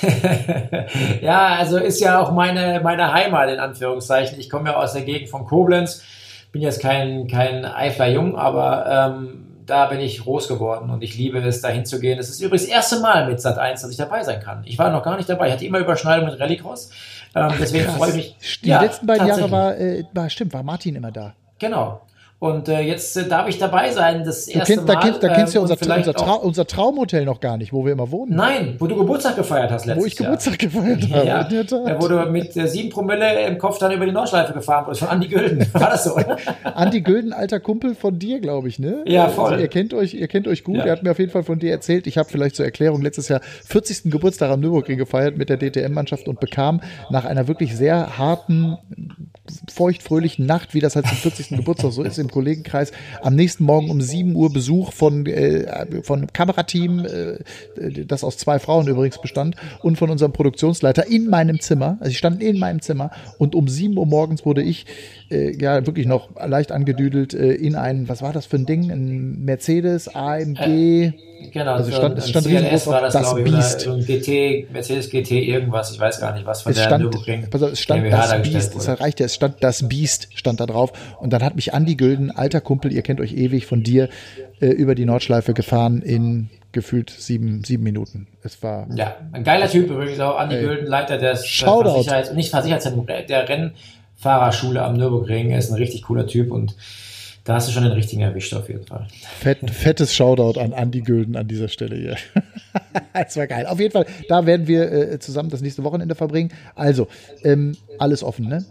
[1.20, 4.38] ja, also ist ja auch meine, meine Heimat in Anführungszeichen.
[4.38, 6.04] Ich komme ja aus der Gegend von Koblenz
[6.52, 8.86] bin jetzt kein, kein Eifler Jung, aber
[9.16, 12.18] ähm, da bin ich groß geworden und ich liebe es, dahin zu gehen.
[12.18, 14.62] Es ist übrigens das erste Mal mit Sat 1, dass ich dabei sein kann.
[14.64, 15.46] Ich war noch gar nicht dabei.
[15.46, 16.90] Ich hatte immer Überschneidung mit Rallycross.
[17.34, 18.60] Ähm, deswegen freue ich mich.
[18.62, 21.34] Die ja, letzten beiden Jahre war, äh, war, stimmt, war Martin immer da.
[21.58, 22.00] Genau.
[22.40, 24.94] Und äh, jetzt äh, darf ich dabei sein, das erste kennst, Mal.
[24.94, 27.70] Da kennst, da kennst du ja ähm, unser, unser, Trau unser, Traumhotel noch gar nicht,
[27.74, 28.34] wo wir immer wohnen.
[28.34, 30.72] Nein, wo du Geburtstag gefeiert hast letztes Wo ich Geburtstag Jahr.
[30.72, 31.42] gefeiert habe, ja.
[31.42, 32.02] in der Tat.
[32.02, 35.10] Wo du mit äh, sieben Promille im Kopf dann über die Nordschleife gefahren bist, von
[35.10, 35.66] Andi Gülden.
[35.74, 36.18] War das so?
[36.64, 39.04] Andi Gülden, alter Kumpel von dir, glaube ich, ne?
[39.06, 39.50] Ja, voll.
[39.50, 40.76] Also, ihr, kennt euch, ihr kennt euch gut.
[40.76, 40.86] Ja.
[40.86, 42.06] Er hat mir auf jeden Fall von dir erzählt.
[42.06, 44.10] Ich habe vielleicht zur Erklärung letztes Jahr 40.
[44.10, 46.80] Geburtstag am Nürburgring gefeiert mit der DTM-Mannschaft und bekam
[47.10, 48.78] nach einer wirklich sehr harten,
[49.70, 51.48] feuchtfröhlichen Nacht, wie das halt zum 40.
[51.50, 56.20] Geburtstag so ist im Kollegenkreis, am nächsten Morgen um 7 Uhr Besuch von, äh, von
[56.20, 61.60] einem Kamerateam, äh, das aus zwei Frauen übrigens bestand, und von unserem Produktionsleiter in meinem
[61.60, 61.98] Zimmer.
[62.00, 64.86] Also ich stand in meinem Zimmer und um 7 Uhr morgens wurde ich
[65.30, 68.90] äh, ja wirklich noch leicht angedüdelt äh, in ein, was war das für ein Ding?
[68.90, 70.60] Ein Mercedes AMG.
[70.60, 71.12] Äh,
[71.52, 73.86] genau, also stand, es stand CLS war das, das Biest.
[73.86, 76.84] Oder so ein GT, Mercedes GT irgendwas, ich weiß gar nicht, was von es der
[76.84, 80.66] stand, Nürburgring also es stand das Biest, es erreichte, es stand das Biest, stand da
[80.66, 84.10] drauf und dann hat mich Andi Gülden, alter Kumpel, ihr kennt euch ewig von dir,
[84.60, 88.26] äh, über die Nordschleife gefahren in gefühlt sieben, sieben Minuten.
[88.42, 88.86] Es war.
[88.94, 93.72] Ja, ein geiler Typ übrigens auch, Andi Gülden, Leiter des Versicherheits, nicht Versicherheitszentrum, der Renn,
[94.16, 95.50] Fahrerschule am Nürburgring.
[95.50, 96.76] Er ist ein richtig cooler Typ und
[97.44, 99.06] da hast du schon den richtigen erwischt auf jeden Fall.
[99.38, 102.16] Fett, fettes Shoutout an Andy Gülden an dieser Stelle hier.
[103.14, 103.66] das war geil.
[103.66, 106.52] Auf jeden Fall, da werden wir äh, zusammen das nächste Wochenende verbringen.
[106.74, 107.08] Also,
[107.42, 108.66] ähm, alles offen, ne?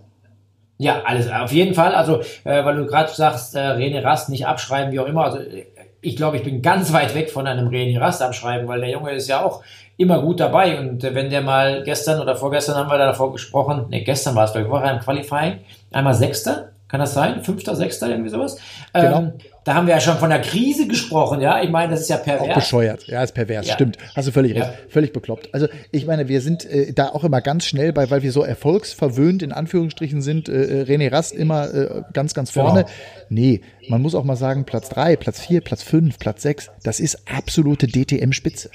[0.82, 1.94] Ja, alles, auf jeden Fall.
[1.94, 5.26] Also, äh, weil du gerade sagst, äh, René Rast nicht abschreiben, wie auch immer.
[5.26, 5.40] Also,
[6.00, 9.12] ich glaube, ich bin ganz weit weg von einem René Rast abschreiben, weil der Junge
[9.12, 9.62] ist ja auch
[9.98, 10.80] immer gut dabei.
[10.80, 14.46] Und äh, wenn der mal gestern oder vorgestern haben wir davor gesprochen, ne, gestern war
[14.46, 15.60] es, glaube ich, war er im Qualifying,
[15.92, 17.44] einmal Sechster, kann das sein?
[17.44, 18.58] Fünfter, Sechster, irgendwie sowas?
[18.94, 19.20] Genau.
[19.20, 19.34] Ähm,
[19.64, 21.62] da haben wir ja schon von der Krise gesprochen, ja.
[21.62, 22.50] Ich meine, das ist ja pervers.
[22.50, 23.76] Auch bescheuert, ja, ist pervers, ja.
[23.76, 24.00] stimmt.
[24.16, 24.74] Hast du völlig recht, ja.
[24.90, 25.54] völlig bekloppt.
[25.54, 28.42] Also ich meine, wir sind äh, da auch immer ganz schnell bei, weil wir so
[28.42, 30.50] erfolgsverwöhnt in Anführungsstrichen sind.
[30.50, 32.86] Äh, äh René Rast immer äh, ganz, ganz vorne.
[32.86, 32.94] Genau.
[33.30, 37.00] Nee, man muss auch mal sagen, Platz drei, Platz vier, Platz fünf, Platz sechs, das
[37.00, 38.72] ist absolute DTM-Spitze.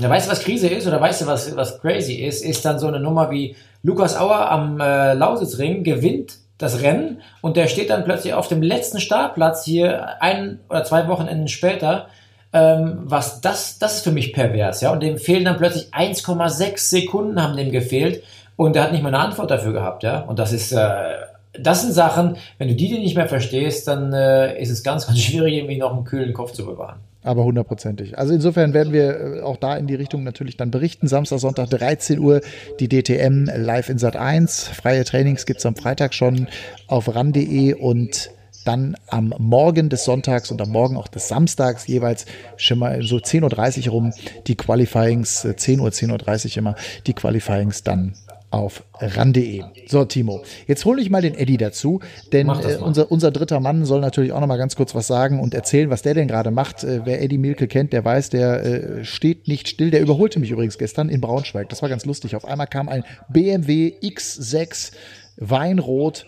[0.00, 2.42] Ja, weißt du, was Krise ist oder weißt du, was, was crazy ist?
[2.42, 7.56] Ist dann so eine Nummer wie Lukas Auer am äh, Lausitzring gewinnt das Rennen und
[7.56, 12.06] der steht dann plötzlich auf dem letzten Startplatz hier ein oder zwei Wochenenden später.
[12.52, 14.90] Ähm, was das, das ist für mich pervers, ja.
[14.90, 18.24] Und dem fehlen dann plötzlich 1,6 Sekunden haben dem gefehlt
[18.56, 20.20] und er hat nicht mal eine Antwort dafür gehabt, ja.
[20.20, 21.14] Und das ist, äh,
[21.52, 25.20] das sind Sachen, wenn du die nicht mehr verstehst, dann äh, ist es ganz, ganz
[25.20, 26.98] schwierig, irgendwie noch einen kühlen Kopf zu bewahren.
[27.22, 28.16] Aber hundertprozentig.
[28.18, 31.06] Also insofern werden wir äh, auch da in die Richtung natürlich dann berichten.
[31.06, 32.40] Samstag, Sonntag 13 Uhr
[32.78, 34.68] die DTM live in Sat 1.
[34.68, 36.48] Freie Trainings gibt es am Freitag schon
[36.86, 38.30] auf ran.de und
[38.64, 43.16] dann am Morgen des Sonntags und am Morgen auch des Samstags jeweils schon mal so
[43.16, 44.12] 10.30 Uhr rum
[44.46, 46.74] die Qualifyings, 10 Uhr, 10.30 Uhr immer,
[47.06, 48.14] die Qualifyings dann
[48.50, 49.62] auf ran.de.
[49.86, 52.00] So, Timo, jetzt hole ich mal den Eddie dazu,
[52.32, 55.40] denn äh, unser, unser dritter Mann soll natürlich auch noch mal ganz kurz was sagen
[55.40, 56.82] und erzählen, was der denn gerade macht.
[56.82, 59.90] Äh, wer Eddie Milke kennt, der weiß, der äh, steht nicht still.
[59.90, 61.68] Der überholte mich übrigens gestern in Braunschweig.
[61.68, 62.34] Das war ganz lustig.
[62.34, 64.92] Auf einmal kam ein BMW X6
[65.36, 66.26] Weinrot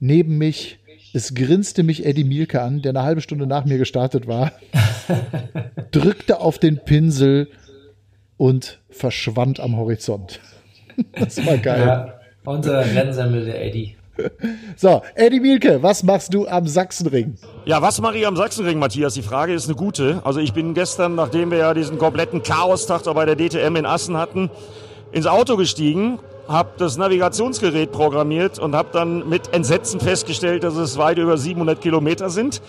[0.00, 0.78] neben mich.
[1.12, 4.52] Es grinste mich Eddie Mielke an, der eine halbe Stunde nach mir gestartet war,
[5.90, 7.48] drückte auf den Pinsel
[8.36, 10.40] und verschwand am Horizont.
[11.18, 11.80] Das war geil.
[11.80, 13.96] Ja, unser Rennsemmel, der Eddie.
[14.76, 17.36] So, Eddie Mielke, was machst du am Sachsenring?
[17.64, 19.14] Ja, was mache ich am Sachsenring, Matthias?
[19.14, 20.20] Die Frage ist eine gute.
[20.24, 23.86] Also ich bin gestern, nachdem wir ja diesen kompletten Chaostag da bei der DTM in
[23.86, 24.50] Assen hatten,
[25.12, 26.18] ins Auto gestiegen,
[26.48, 31.80] habe das Navigationsgerät programmiert und habe dann mit Entsetzen festgestellt, dass es weit über 700
[31.80, 32.62] Kilometer sind.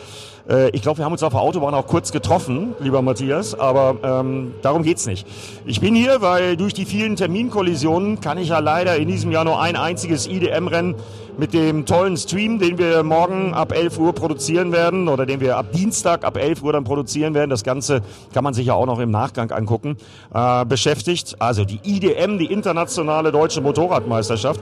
[0.49, 3.95] Äh, ich glaube, wir haben uns auf der Autobahn auch kurz getroffen, lieber Matthias, aber
[4.03, 5.25] ähm, darum geht's nicht.
[5.65, 9.45] Ich bin hier, weil durch die vielen Terminkollisionen kann ich ja leider in diesem Jahr
[9.45, 10.95] nur ein einziges IDM-Rennen
[11.40, 15.56] mit dem tollen Stream, den wir morgen ab 11 Uhr produzieren werden oder den wir
[15.56, 17.50] ab Dienstag ab 11 Uhr dann produzieren werden.
[17.50, 18.02] Das Ganze
[18.34, 19.96] kann man sich ja auch noch im Nachgang angucken.
[20.34, 24.60] Äh, beschäftigt also die IDM, die internationale deutsche Motorradmeisterschaft.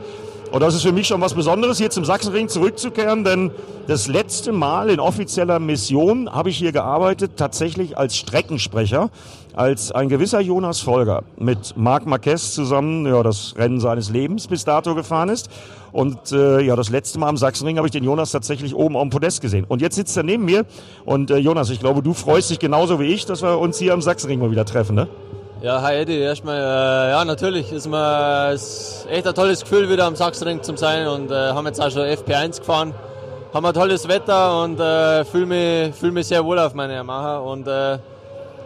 [0.52, 3.52] Und das ist für mich schon was Besonderes, hier zum Sachsenring zurückzukehren, denn
[3.88, 9.10] das letzte Mal in offizieller Mission habe ich hier gearbeitet, tatsächlich als Streckensprecher,
[9.54, 14.64] als ein gewisser Jonas Folger mit Marc Marquez zusammen ja, das Rennen seines Lebens bis
[14.64, 15.50] dato gefahren ist.
[15.98, 19.10] Und äh, ja, das letzte Mal am Sachsenring habe ich den Jonas tatsächlich oben dem
[19.10, 19.66] Podest gesehen.
[19.68, 20.64] Und jetzt sitzt er neben mir.
[21.06, 23.93] Und äh, Jonas, ich glaube, du freust dich genauso wie ich, dass wir uns hier
[23.93, 25.08] am Sachsenring mal wieder treffen, ne?
[25.64, 30.06] Ja, hi Eddie, erstmal, äh, ja natürlich, ist mir ist echt ein tolles Gefühl wieder
[30.06, 32.93] am Sachsenring zu sein und äh, haben jetzt auch schon FP1 gefahren,
[33.52, 37.39] haben ein tolles Wetter und äh, fühle mich, fühl mich sehr wohl auf meine Yamaha
[37.39, 37.98] und äh,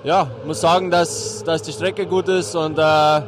[0.04, 3.22] ja, muss sagen, dass, dass die Strecke gut ist und äh,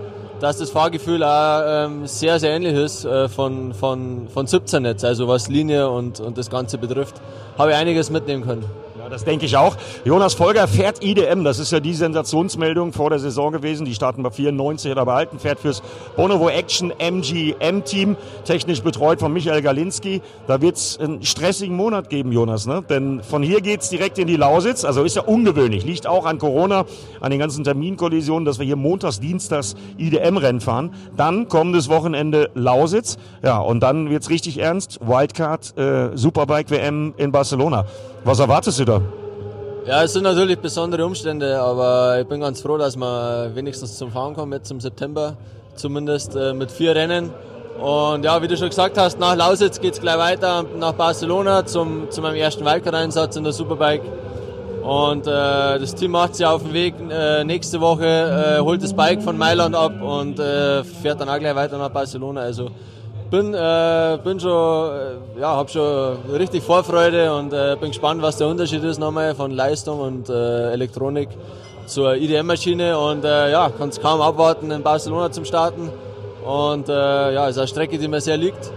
[0.43, 5.05] dass das Fahrgefühl auch ähm, sehr, sehr ähnlich ist äh, von, von, von 17 jetzt,
[5.05, 7.15] also was Linie und, und das Ganze betrifft,
[7.57, 8.82] habe ich einiges mitnehmen können.
[9.13, 9.77] Das denke ich auch.
[10.05, 11.43] Jonas Folger fährt IDM.
[11.43, 13.85] Das ist ja die Sensationsmeldung vor der Saison gewesen.
[13.85, 15.37] Die starten bei 94 oder bei Alten.
[15.37, 15.83] Fährt fürs
[16.15, 18.17] Bonovo Action MGM Team.
[18.43, 20.23] Technisch betreut von Michael Galinski.
[20.47, 22.65] Da wird es einen stressigen Monat geben, Jonas.
[22.65, 22.83] Ne?
[22.89, 24.83] Denn von hier geht es direkt in die Lausitz.
[24.83, 25.85] Also ist ja ungewöhnlich.
[25.85, 26.85] Liegt auch an Corona,
[27.21, 30.89] an den ganzen Terminkollisionen, dass wir hier montags, dienstags IDM-Rennen fahren.
[31.15, 33.19] Dann kommendes Wochenende Lausitz.
[33.43, 35.01] Ja, und dann wird es richtig ernst.
[35.01, 37.85] Wildcard äh, Superbike WM in Barcelona.
[38.25, 39.01] Was erwartest du da?
[39.85, 44.13] Ja, es sind natürlich besondere Umstände, aber ich bin ganz froh, dass wir wenigstens zum
[44.13, 45.35] Fahren kommen jetzt im September,
[45.75, 47.31] zumindest äh, mit vier Rennen.
[47.81, 51.65] Und ja, wie du schon gesagt hast, nach Lausitz geht es gleich weiter nach Barcelona
[51.65, 54.03] zum, zu meinem ersten Wildcard-Einsatz in der Superbike.
[54.83, 55.29] Und äh,
[55.79, 58.05] das Team macht sich auf den Weg äh, nächste Woche,
[58.57, 61.89] äh, holt das Bike von Mailand ab und äh, fährt dann auch gleich weiter nach
[61.89, 62.39] Barcelona.
[62.39, 62.69] Also
[63.33, 68.37] bin, äh, bin schon, äh, ja, habe schon richtig Vorfreude und äh, bin gespannt, was
[68.37, 71.29] der Unterschied ist nochmal von Leistung und äh, Elektronik
[71.87, 75.89] zur IDM-Maschine und äh, ja, kann es kaum abwarten, in Barcelona zum Starten.
[76.45, 78.71] Und äh, ja, ist eine Strecke, die mir sehr liegt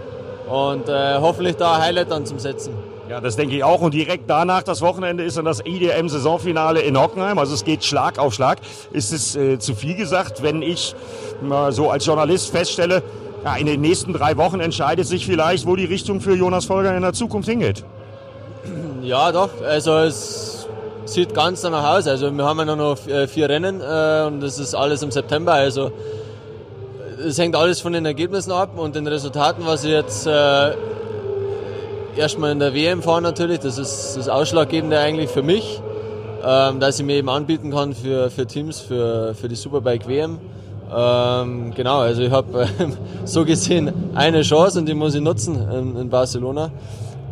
[0.49, 2.73] und hoffentlich da ein Highlight dann zum Setzen.
[3.09, 3.81] Ja, das denke ich auch.
[3.81, 7.37] Und direkt danach, das Wochenende, ist dann das IDM-Saisonfinale in Hockenheim.
[7.37, 8.59] Also es geht Schlag auf Schlag.
[8.91, 10.95] Ist es äh, zu viel gesagt, wenn ich
[11.41, 13.03] mal so als Journalist feststelle,
[13.47, 16.93] ja, in den nächsten drei Wochen entscheidet sich vielleicht, wo die Richtung für Jonas Folger
[16.97, 17.83] in der Zukunft hingeht.
[19.03, 19.61] Ja, doch.
[19.65, 20.67] Also es
[21.05, 22.07] sieht ganz danach aus.
[22.07, 25.53] Also wir haben ja noch äh, vier Rennen äh, und das ist alles im September.
[25.53, 25.93] Also
[27.25, 30.73] es hängt alles von den Ergebnissen ab und den Resultaten, was ich jetzt äh,
[32.17, 33.59] erstmal in der WM fahre natürlich.
[33.59, 35.81] Das ist das Ausschlaggebende eigentlich für mich,
[36.43, 40.37] ähm, dass ich mir eben anbieten kann für, für Teams, für, für die Superbike WM.
[40.95, 42.67] Ähm, genau, also ich habe äh,
[43.25, 46.71] so gesehen eine Chance und die muss ich nutzen in, in Barcelona.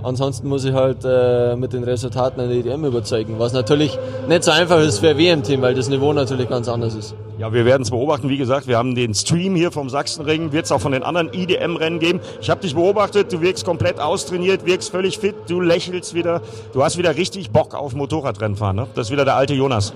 [0.04, 3.98] Ansonsten muss ich halt äh, mit den Resultaten in der EDM überzeugen, was natürlich
[4.28, 7.16] nicht so einfach ist für ein WM-Team, weil das Niveau natürlich ganz anders ist.
[7.40, 8.30] Ja, wir werden es beobachten.
[8.30, 11.34] Wie gesagt, wir haben den Stream hier vom Sachsenring, wird es auch von den anderen
[11.34, 12.20] IDM-Rennen geben.
[12.40, 16.42] Ich habe dich beobachtet, du wirkst komplett austrainiert, wirkst völlig fit, du lächelst wieder,
[16.74, 18.76] du hast wieder richtig Bock auf Motorradrennen fahren.
[18.76, 18.88] Ne?
[18.94, 19.94] Das ist wieder der alte Jonas.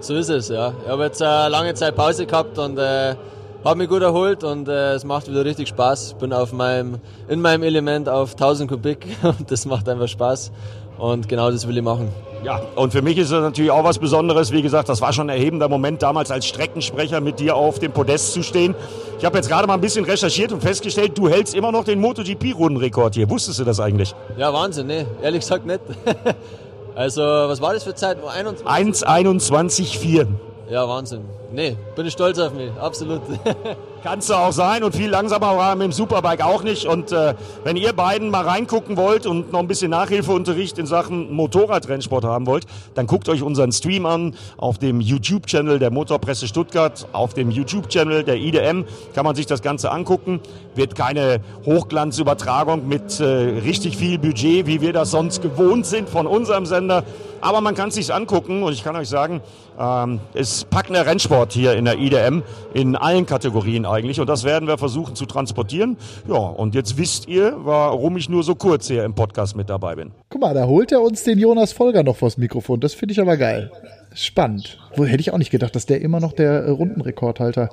[0.00, 0.72] So ist es, ja.
[0.84, 3.14] Ich habe jetzt eine lange Zeit Pause gehabt und äh,
[3.64, 6.14] habe mich gut erholt und äh, es macht wieder richtig Spaß.
[6.20, 10.52] Bin auf meinem, in meinem Element auf 1000 Kubik und das macht einfach Spaß.
[10.98, 12.08] Und genau das will ich machen.
[12.42, 14.52] Ja, und für mich ist es natürlich auch was Besonderes.
[14.52, 17.92] Wie gesagt, das war schon ein erhebender Moment, damals als Streckensprecher mit dir auf dem
[17.92, 18.74] Podest zu stehen.
[19.18, 22.00] Ich habe jetzt gerade mal ein bisschen recherchiert und festgestellt, du hältst immer noch den
[22.00, 23.28] MotoGP-Rundenrekord hier.
[23.28, 24.14] Wusstest du das eigentlich?
[24.38, 25.06] Ja, Wahnsinn, ne?
[25.22, 25.80] Ehrlich gesagt nicht.
[26.96, 28.18] also, was war das für Zeit?
[28.18, 30.26] 1,21,4.
[30.70, 31.26] Ja, Wahnsinn.
[31.52, 33.22] Nee, bin ich stolz auf mich, absolut.
[34.02, 36.86] Kannst du auch sein und viel langsamer war mit dem Superbike auch nicht.
[36.86, 37.34] Und äh,
[37.64, 42.46] wenn ihr beiden mal reingucken wollt und noch ein bisschen Nachhilfeunterricht in Sachen Motorradrennsport haben
[42.46, 47.50] wollt, dann guckt euch unseren Stream an auf dem YouTube-Channel der Motorpresse Stuttgart, auf dem
[47.50, 48.84] YouTube-Channel der IDM
[49.14, 50.40] kann man sich das Ganze angucken.
[50.76, 56.26] Wird keine Hochglanzübertragung mit äh, richtig viel Budget, wie wir das sonst gewohnt sind von
[56.26, 57.02] unserem Sender.
[57.40, 59.40] Aber man kann es sich angucken und ich kann euch sagen,
[59.78, 62.42] ähm, es packender Rennsport hier in der IDM
[62.74, 65.96] in allen Kategorien eigentlich und das werden wir versuchen zu transportieren.
[66.28, 69.96] Ja, und jetzt wisst ihr, warum ich nur so kurz hier im Podcast mit dabei
[69.96, 70.12] bin.
[70.28, 72.80] Guck mal, da holt er uns den Jonas Folger noch vors Mikrofon.
[72.80, 73.70] Das finde ich aber geil.
[74.14, 74.78] Spannend.
[74.96, 77.68] Wo hätte ich auch nicht gedacht, dass der immer noch der äh, Rundenrekordhalter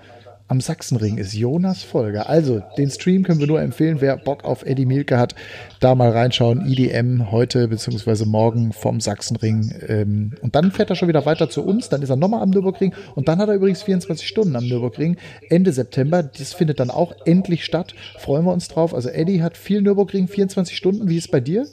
[0.48, 2.30] am Sachsenring ist Jonas Folger.
[2.30, 4.02] Also, den Stream können wir nur empfehlen.
[4.02, 5.36] Wer Bock auf Eddie Mielke hat,
[5.80, 6.66] da mal reinschauen.
[6.66, 8.26] IDM heute bzw.
[8.26, 9.74] morgen vom Sachsenring.
[9.88, 11.90] Ähm, und dann fährt er schon wieder weiter zu uns.
[11.90, 12.94] Dann ist er nochmal am Nürburgring.
[13.16, 15.18] Und dann hat er übrigens 24 Stunden am Nürburgring.
[15.50, 16.24] Ende September.
[16.24, 17.96] Das findet dann auch endlich statt.
[18.20, 18.94] Freuen wir uns drauf.
[18.94, 21.08] Also, Eddie hat viel Nürburgring, 24 Stunden.
[21.08, 21.66] Wie ist es bei dir?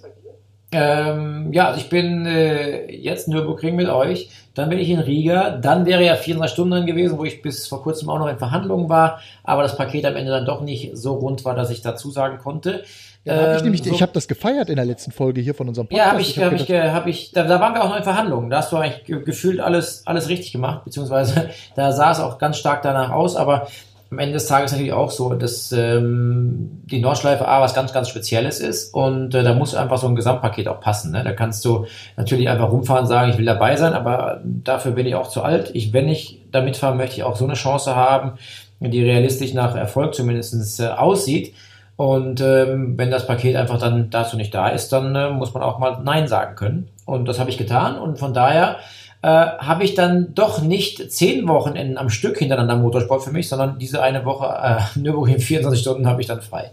[0.73, 5.51] Ähm, ja, also ich bin äh, jetzt Nürburgring mit euch, dann bin ich in Riga,
[5.51, 8.39] dann wäre ja 24 Stunden drin gewesen, wo ich bis vor kurzem auch noch in
[8.39, 11.83] Verhandlungen war, aber das Paket am Ende dann doch nicht so rund war, dass ich
[11.83, 12.85] dazu sagen konnte.
[13.25, 15.69] Ja, hab ich nämlich, so, ich habe das gefeiert in der letzten Folge hier von
[15.69, 16.07] unserem Podcast.
[16.07, 18.03] Ja, habe ich, ich, hab ich, hab ich, da, da waren wir auch noch in
[18.03, 18.49] Verhandlungen.
[18.49, 22.57] Da hast du eigentlich gefühlt alles, alles richtig gemacht, beziehungsweise da sah es auch ganz
[22.57, 23.67] stark danach aus, aber
[24.11, 28.09] am Ende des Tages natürlich auch so, dass ähm, die Nordschleife A was ganz, ganz
[28.09, 31.13] Spezielles ist und äh, da muss einfach so ein Gesamtpaket auch passen.
[31.13, 31.23] Ne?
[31.23, 31.87] Da kannst du
[32.17, 35.43] natürlich einfach rumfahren und sagen, ich will dabei sein, aber dafür bin ich auch zu
[35.43, 35.71] alt.
[35.75, 38.33] Ich, wenn ich da mitfahre, möchte ich auch so eine Chance haben,
[38.81, 41.55] die realistisch nach Erfolg zumindest äh, aussieht.
[41.95, 45.63] Und ähm, wenn das Paket einfach dann dazu nicht da ist, dann äh, muss man
[45.63, 46.89] auch mal Nein sagen können.
[47.05, 48.79] Und das habe ich getan und von daher
[49.23, 53.79] äh, habe ich dann doch nicht zehn Wochenenden am Stück hintereinander Motorsport für mich, sondern
[53.79, 56.71] diese eine Woche äh, Nürburgring 24 Stunden habe ich dann frei.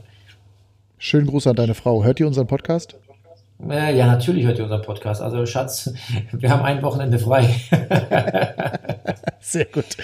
[0.98, 2.04] Schönen Gruß an deine Frau.
[2.04, 2.96] Hört ihr unseren Podcast?
[3.70, 5.22] Äh, ja, natürlich hört ihr unseren Podcast.
[5.22, 5.94] Also Schatz,
[6.32, 7.50] wir haben ein Wochenende frei.
[9.42, 9.98] Sehr gut.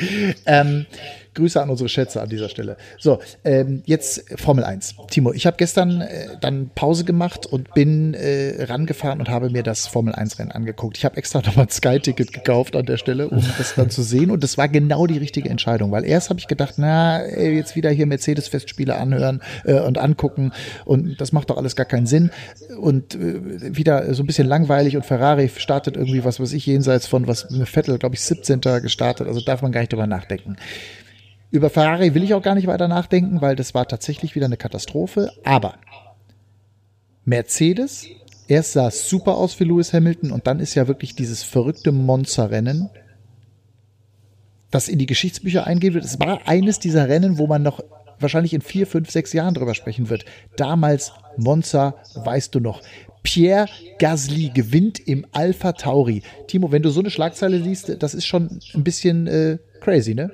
[0.45, 0.85] Ähm,
[1.34, 2.77] Grüße an unsere Schätze an dieser Stelle.
[2.99, 4.95] So, ähm, jetzt Formel 1.
[5.09, 9.63] Timo, ich habe gestern äh, dann Pause gemacht und bin äh, rangefahren und habe mir
[9.63, 10.97] das Formel 1 Rennen angeguckt.
[10.97, 14.31] Ich habe extra nochmal ein Sky-Ticket gekauft an der Stelle, um das dann zu sehen.
[14.31, 17.75] Und das war genau die richtige Entscheidung, weil erst habe ich gedacht, na, ey, jetzt
[17.75, 20.51] wieder hier Mercedes-Festspiele anhören äh, und angucken
[20.86, 22.31] und das macht doch alles gar keinen Sinn.
[22.79, 27.07] Und äh, wieder so ein bisschen langweilig und Ferrari startet irgendwie was, was ich jenseits
[27.07, 28.61] von was Vettel, glaube ich, 17.
[28.81, 29.27] gestartet.
[29.27, 30.57] Also darf man gar nicht drüber nachdenken.
[31.54, 34.58] Über Ferrari will ich auch gar nicht weiter nachdenken, weil das war tatsächlich wieder eine
[34.58, 35.32] Katastrophe.
[35.43, 35.76] Aber
[37.26, 38.08] Mercedes,
[38.47, 41.91] erst sah es super aus für Lewis Hamilton und dann ist ja wirklich dieses verrückte
[41.91, 42.89] Monster-Rennen,
[44.72, 46.04] das in die Geschichtsbücher eingehen wird.
[46.04, 47.84] Es war eines dieser Rennen, wo man noch
[48.20, 50.26] wahrscheinlich in vier, fünf, sechs Jahren drüber sprechen wird.
[50.58, 52.82] Damals Monza, weißt du noch.
[53.22, 53.68] Pierre
[53.99, 56.24] Gasly gewinnt im Alpha Tauri.
[56.47, 60.32] Timo, wenn du so eine Schlagzeile liest, das ist schon ein bisschen äh, crazy, ne?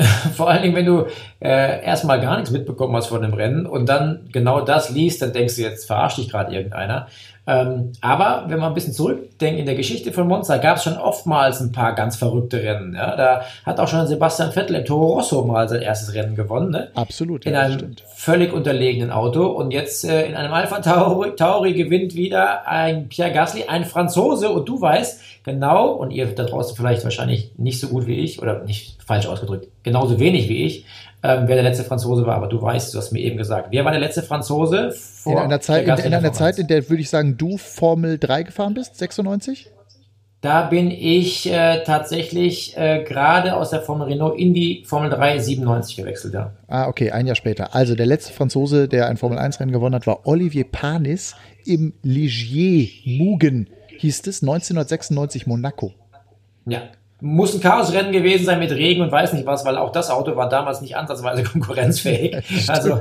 [0.34, 1.06] Vor allen Dingen, wenn du
[1.40, 5.32] äh, erstmal gar nichts mitbekommen hast von dem Rennen und dann genau das liest, dann
[5.32, 7.08] denkst du, jetzt verarscht dich gerade irgendeiner.
[7.50, 10.96] Ähm, aber wenn man ein bisschen zurückdenkt in der Geschichte von Monza, gab es schon
[10.96, 12.94] oftmals ein paar ganz verrückte Rennen.
[12.94, 13.16] Ja?
[13.16, 16.70] Da hat auch schon Sebastian Vettel im Toro Rosso mal sein erstes Rennen gewonnen.
[16.70, 16.92] Ne?
[16.94, 17.44] Absolut.
[17.44, 18.04] Ja, in einem stimmt.
[18.14, 19.46] völlig unterlegenen Auto.
[19.46, 24.50] Und jetzt äh, in einem Alpha Tauri, Tauri gewinnt wieder ein Pierre Gasly, ein Franzose.
[24.50, 28.40] Und du weißt genau, und ihr da draußen vielleicht wahrscheinlich nicht so gut wie ich,
[28.40, 30.84] oder nicht falsch ausgedrückt, genauso wenig wie ich,
[31.22, 33.68] ähm, wer der letzte Franzose war, aber du weißt, du hast mir eben gesagt.
[33.70, 34.94] Wer war der letzte Franzose?
[35.26, 38.44] in einer Zeit, in, in einer Zeit, in der würde ich sagen, du Formel 3
[38.44, 39.70] gefahren bist, 96?
[40.40, 45.38] Da bin ich äh, tatsächlich äh, gerade aus der Formel Renault in die Formel 3
[45.38, 46.52] 97 gewechselt, ja.
[46.66, 47.74] Ah, okay, ein Jahr später.
[47.74, 51.92] Also der letzte Franzose, der ein Formel 1 Rennen gewonnen hat, war Olivier Panis im
[52.02, 53.68] Ligier Mugen,
[53.98, 55.92] hieß es, 1996 Monaco.
[56.64, 56.84] Ja,
[57.20, 60.36] muss ein Chaosrennen gewesen sein mit Regen und weiß nicht was, weil auch das Auto
[60.36, 62.36] war damals nicht ansatzweise konkurrenzfähig.
[62.68, 63.00] also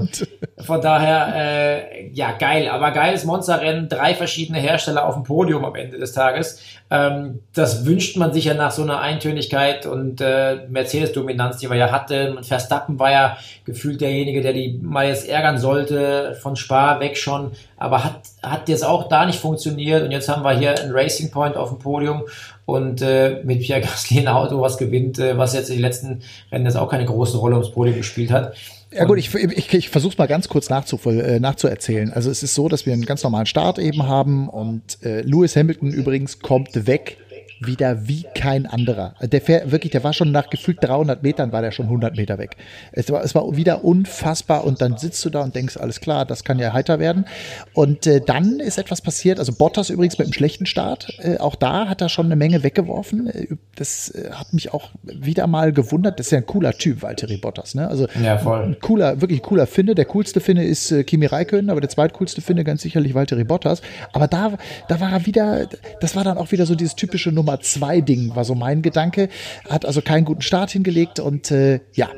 [0.65, 5.75] Von daher, äh, ja, geil, aber geiles Monsterrennen, drei verschiedene Hersteller auf dem Podium am
[5.75, 6.61] Ende des Tages.
[6.91, 11.77] Ähm, das wünscht man sich ja nach so einer Eintönigkeit und äh, Mercedes-Dominanz, die wir
[11.77, 12.37] ja hatten.
[12.37, 17.17] Und Verstappen war ja gefühlt derjenige, der die mal jetzt ärgern sollte, von Spar weg
[17.17, 20.03] schon, aber hat, hat jetzt auch da nicht funktioniert.
[20.03, 22.23] Und jetzt haben wir hier ein Racing Point auf dem Podium
[22.69, 26.21] und äh, mit Pierre Gasly ein Auto, was gewinnt, äh, was jetzt in den letzten
[26.51, 28.55] Rennen jetzt auch keine große Rolle ums Podium gespielt hat.
[28.91, 32.11] Ja gut, ich, ich, ich versuche mal ganz kurz äh, nachzuerzählen.
[32.11, 35.55] Also es ist so, dass wir einen ganz normalen Start eben haben und äh, Lewis
[35.55, 37.17] Hamilton übrigens kommt weg
[37.59, 39.15] wieder wie kein anderer.
[39.21, 42.37] Der fährt wirklich, der war schon nach gefühlt 300 Metern war der schon 100 Meter
[42.37, 42.55] weg.
[42.91, 46.25] Es war, es war wieder unfassbar und dann sitzt du da und denkst, alles klar,
[46.25, 47.25] das kann ja heiter werden.
[47.73, 51.55] Und äh, dann ist etwas passiert, also Bottas übrigens mit einem schlechten Start, äh, auch
[51.55, 53.27] da hat er schon eine Menge weggeworfen.
[53.27, 56.19] Äh, das äh, hat mich auch wieder mal gewundert.
[56.19, 57.75] Das ist ja ein cooler Typ, Valtteri Bottas.
[57.75, 57.87] Ne?
[57.87, 58.63] Also ja, voll.
[58.63, 59.95] ein cooler, wirklich cooler Finne.
[59.95, 63.81] Der coolste Finne ist äh, Kimi Räikkönen, aber der zweitcoolste Finne ganz sicherlich Valtteri Bottas.
[64.13, 64.57] Aber da,
[64.87, 65.67] da war er wieder,
[65.99, 68.83] das war dann auch wieder so dieses typische Nummer Nummer zwei Ding, war so mein
[68.83, 69.27] Gedanke.
[69.67, 72.09] Hat also keinen guten Start hingelegt und äh, ja.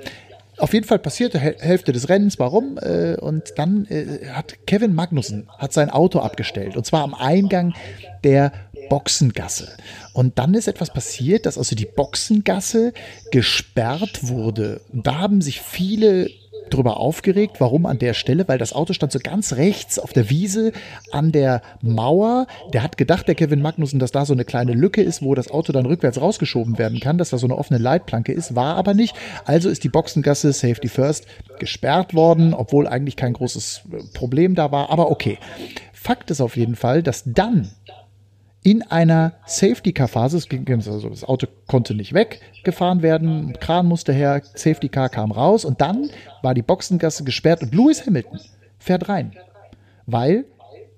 [0.57, 2.77] Auf jeden Fall passierte Hälfte des Rennens, warum?
[2.77, 7.73] Äh, und dann äh, hat Kevin Magnussen hat sein Auto abgestellt und zwar am Eingang
[8.23, 8.51] der
[8.89, 9.69] Boxengasse.
[10.13, 12.93] Und dann ist etwas passiert, dass also die Boxengasse
[13.31, 14.81] gesperrt wurde.
[14.91, 16.29] Und da haben sich viele
[16.73, 17.57] drüber aufgeregt.
[17.59, 18.47] Warum an der Stelle?
[18.47, 20.71] Weil das Auto stand so ganz rechts auf der Wiese
[21.11, 22.47] an der Mauer.
[22.73, 25.51] Der hat gedacht, der Kevin Magnussen, dass da so eine kleine Lücke ist, wo das
[25.51, 28.55] Auto dann rückwärts rausgeschoben werden kann, dass da so eine offene Leitplanke ist.
[28.55, 29.15] War aber nicht.
[29.45, 31.27] Also ist die Boxengasse Safety First
[31.59, 34.89] gesperrt worden, obwohl eigentlich kein großes äh, Problem da war.
[34.89, 35.37] Aber okay.
[35.93, 37.69] Fakt ist auf jeden Fall, dass dann
[38.63, 45.31] in einer Safety-Car-Phase, also das Auto konnte nicht weggefahren werden, Kran musste her, Safety-Car kam
[45.31, 46.09] raus und dann
[46.43, 48.39] war die Boxengasse gesperrt und Lewis Hamilton
[48.77, 49.33] fährt rein,
[50.05, 50.45] weil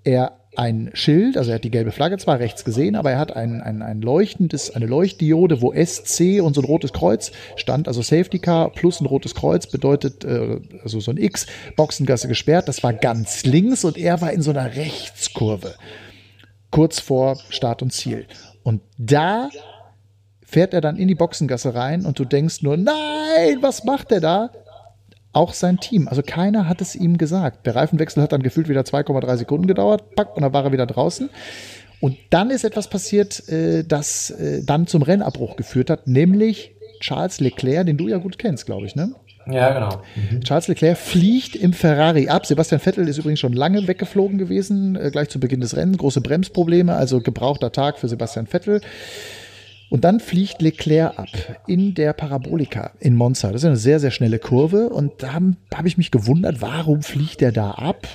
[0.03, 3.35] er ein Schild, also er hat die gelbe Flagge zwar rechts gesehen, aber er hat
[3.35, 8.01] ein, ein, ein leuchtendes, eine Leuchtdiode, wo SC und so ein rotes Kreuz stand, also
[8.01, 12.83] Safety Car plus ein rotes Kreuz bedeutet, äh, also so ein X, Boxengasse gesperrt, das
[12.83, 15.73] war ganz links und er war in so einer Rechtskurve
[16.73, 18.25] kurz vor Start und Ziel.
[18.63, 19.49] Und da
[20.43, 24.21] fährt er dann in die Boxengasse rein und du denkst nur, nein, was macht er
[24.21, 24.49] da?
[25.33, 26.07] Auch sein Team.
[26.07, 27.67] Also keiner hat es ihm gesagt.
[27.67, 30.87] Der Reifenwechsel hat dann gefühlt wieder 2,3 Sekunden gedauert, pack, und dann war er wieder
[30.87, 31.29] draußen.
[32.01, 37.39] Und dann ist etwas passiert, äh, das äh, dann zum Rennabbruch geführt hat, nämlich Charles
[37.39, 39.13] Leclerc, den du ja gut kennst, glaube ich, ne?
[39.47, 40.01] Ja, genau.
[40.15, 40.41] Mhm.
[40.41, 42.45] Charles Leclerc fliegt im Ferrari ab.
[42.45, 45.97] Sebastian Vettel ist übrigens schon lange weggeflogen gewesen, äh, gleich zu Beginn des Rennens.
[45.97, 48.81] Große Bremsprobleme, also gebrauchter Tag für Sebastian Vettel.
[49.89, 51.27] Und dann fliegt Leclerc ab
[51.67, 53.51] in der Parabolika in Monza.
[53.51, 54.89] Das ist eine sehr, sehr schnelle Kurve.
[54.89, 58.07] Und da habe hab ich mich gewundert, warum fliegt er da ab?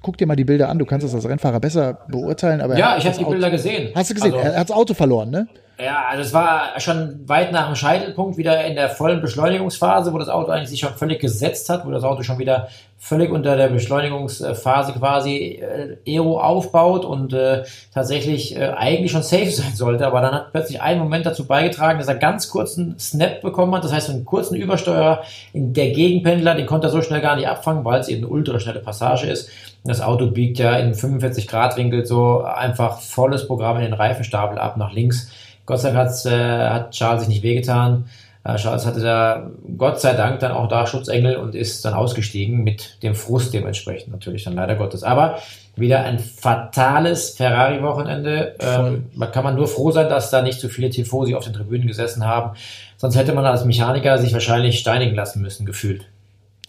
[0.00, 2.62] Guck dir mal die Bilder an, du kannst das als Rennfahrer besser beurteilen.
[2.62, 3.90] Aber ja, ich habe die Bilder gesehen.
[3.94, 4.32] Hast du gesehen?
[4.32, 5.48] Also, er hat das Auto verloren, ne?
[5.82, 10.18] Ja, also es war schon weit nach dem Scheitelpunkt wieder in der vollen Beschleunigungsphase, wo
[10.18, 12.68] das Auto eigentlich sich schon völlig gesetzt hat, wo das Auto schon wieder
[12.98, 17.62] völlig unter der Beschleunigungsphase quasi äh, Aero aufbaut und äh,
[17.94, 20.06] tatsächlich äh, eigentlich schon safe sein sollte.
[20.06, 23.84] Aber dann hat plötzlich ein Moment dazu beigetragen, dass er ganz kurzen Snap bekommen hat.
[23.84, 25.22] Das heißt, einen kurzen Übersteuer
[25.54, 28.32] in der Gegenpendler, den konnte er so schnell gar nicht abfangen, weil es eben eine
[28.32, 29.48] ultraschnelle Passage ist.
[29.82, 34.58] Das Auto biegt ja in 45 Grad Winkel so einfach volles Programm in den Reifenstapel
[34.58, 35.30] ab nach links
[35.70, 38.06] Gott sei Dank äh, hat Charles sich nicht wehgetan.
[38.42, 42.64] Äh, Charles hatte da Gott sei Dank dann auch da Schutzengel und ist dann ausgestiegen
[42.64, 45.04] mit dem Frust dementsprechend natürlich dann leider Gottes.
[45.04, 45.38] Aber
[45.76, 48.56] wieder ein fatales Ferrari-Wochenende.
[48.58, 51.52] Ähm, da kann man nur froh sein, dass da nicht so viele Tifosi auf den
[51.52, 52.56] Tribünen gesessen haben.
[52.96, 56.06] Sonst hätte man als Mechaniker sich wahrscheinlich steinigen lassen müssen, gefühlt.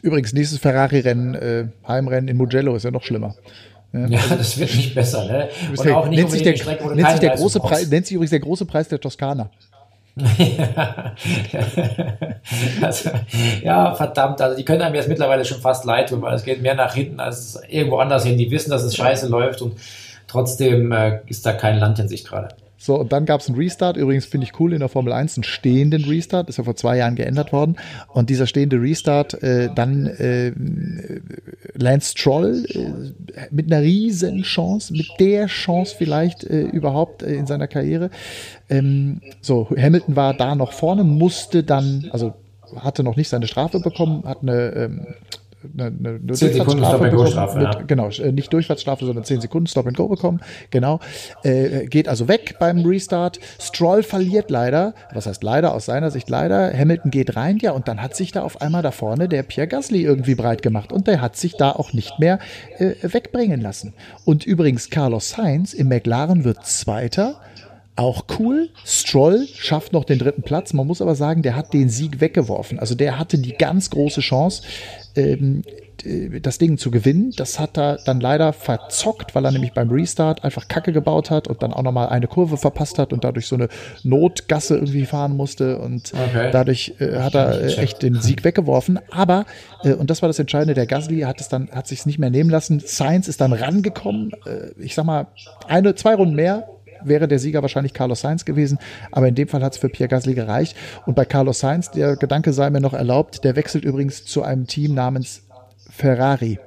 [0.04, 3.36] Übrigens, nächstes Ferrari-Rennen, äh, Heimrennen in Mugello ist ja noch schlimmer.
[3.94, 5.26] Ja, ja das wird nicht besser.
[5.26, 5.50] Ne?
[5.76, 8.32] Und auch nicht nennt sich der, Strecke, nennt sich der große Preis, nennt sich übrigens
[8.32, 9.50] der große Preis der Toskana.
[10.38, 11.14] ja.
[12.82, 13.10] also,
[13.64, 14.42] ja, verdammt.
[14.42, 16.94] Also die können einem jetzt mittlerweile schon fast leid tun, weil es geht mehr nach
[16.94, 18.38] hinten als irgendwo anders hin.
[18.38, 19.78] Die wissen, dass es scheiße läuft und
[20.28, 22.50] trotzdem äh, ist da kein Land in sich gerade.
[22.84, 23.96] So, und dann gab es einen Restart.
[23.96, 26.50] Übrigens finde ich cool in der Formel 1 einen stehenden Restart.
[26.50, 27.76] Ist ja vor zwei Jahren geändert worden.
[28.08, 30.52] Und dieser stehende Restart, äh, dann äh,
[31.76, 37.46] Lance Stroll äh, mit einer riesen Chance, mit der Chance vielleicht äh, überhaupt äh, in
[37.46, 38.10] seiner Karriere.
[38.68, 42.34] Ähm, so, Hamilton war da noch vorne, musste dann, also
[42.78, 45.06] hatte noch nicht seine Strafe bekommen, hat eine ähm,
[45.78, 47.57] eine, eine 10 Sekunden Stop and Go Strafe.
[47.57, 47.82] Mit, ja.
[47.88, 50.39] Genau, äh, nicht Durchfahrtsstrafe, sondern 10 Sekunden Stop and Go bekommen.
[50.70, 50.99] Genau.
[51.43, 53.39] Äh, geht also weg beim Restart.
[53.59, 54.93] Stroll verliert leider.
[55.14, 55.74] Was heißt leider?
[55.74, 56.72] Aus seiner Sicht leider.
[56.72, 59.68] Hamilton geht rein, ja, und dann hat sich da auf einmal da vorne der Pierre
[59.68, 60.91] Gasly irgendwie breit gemacht.
[60.91, 62.39] Und der hat sich da auch nicht mehr
[62.78, 63.93] äh, wegbringen lassen.
[64.26, 67.41] Und übrigens, Carlos Sainz im McLaren wird Zweiter.
[67.97, 68.70] Auch cool.
[68.86, 70.74] Stroll schafft noch den dritten Platz.
[70.74, 72.80] Man muss aber sagen, der hat den Sieg weggeworfen.
[72.80, 74.64] Also der hatte die ganz große Chance,
[75.16, 75.64] ähm,
[76.41, 77.32] das Ding zu gewinnen.
[77.38, 81.47] Das hat er dann leider verzockt, weil er nämlich beim Restart einfach Kacke gebaut hat
[81.47, 83.70] und dann auch nochmal eine Kurve verpasst hat und dadurch so eine
[84.03, 85.78] Notgasse irgendwie fahren musste.
[85.80, 86.49] Und Okay.
[86.51, 88.99] dadurch äh, hat er äh, echt den Sieg weggeworfen.
[89.12, 89.45] Aber,
[89.84, 92.30] äh, und das war das Entscheidende, der Gasly hat es dann, hat sich nicht mehr
[92.32, 92.82] nehmen lassen.
[92.84, 94.32] Sainz ist dann rangekommen.
[94.45, 95.28] Äh, ich sag mal,
[95.68, 96.68] eine, zwei Runden mehr
[97.04, 98.80] wäre der Sieger wahrscheinlich Carlos Sainz gewesen,
[99.12, 100.76] aber in dem Fall hat es für Pierre Gasly gereicht.
[101.06, 104.68] Und bei Carlos Sainz, der Gedanke sei mir noch erlaubt, der wechselt übrigens zu einem
[104.68, 105.43] Team namens
[105.89, 106.60] Ferrari.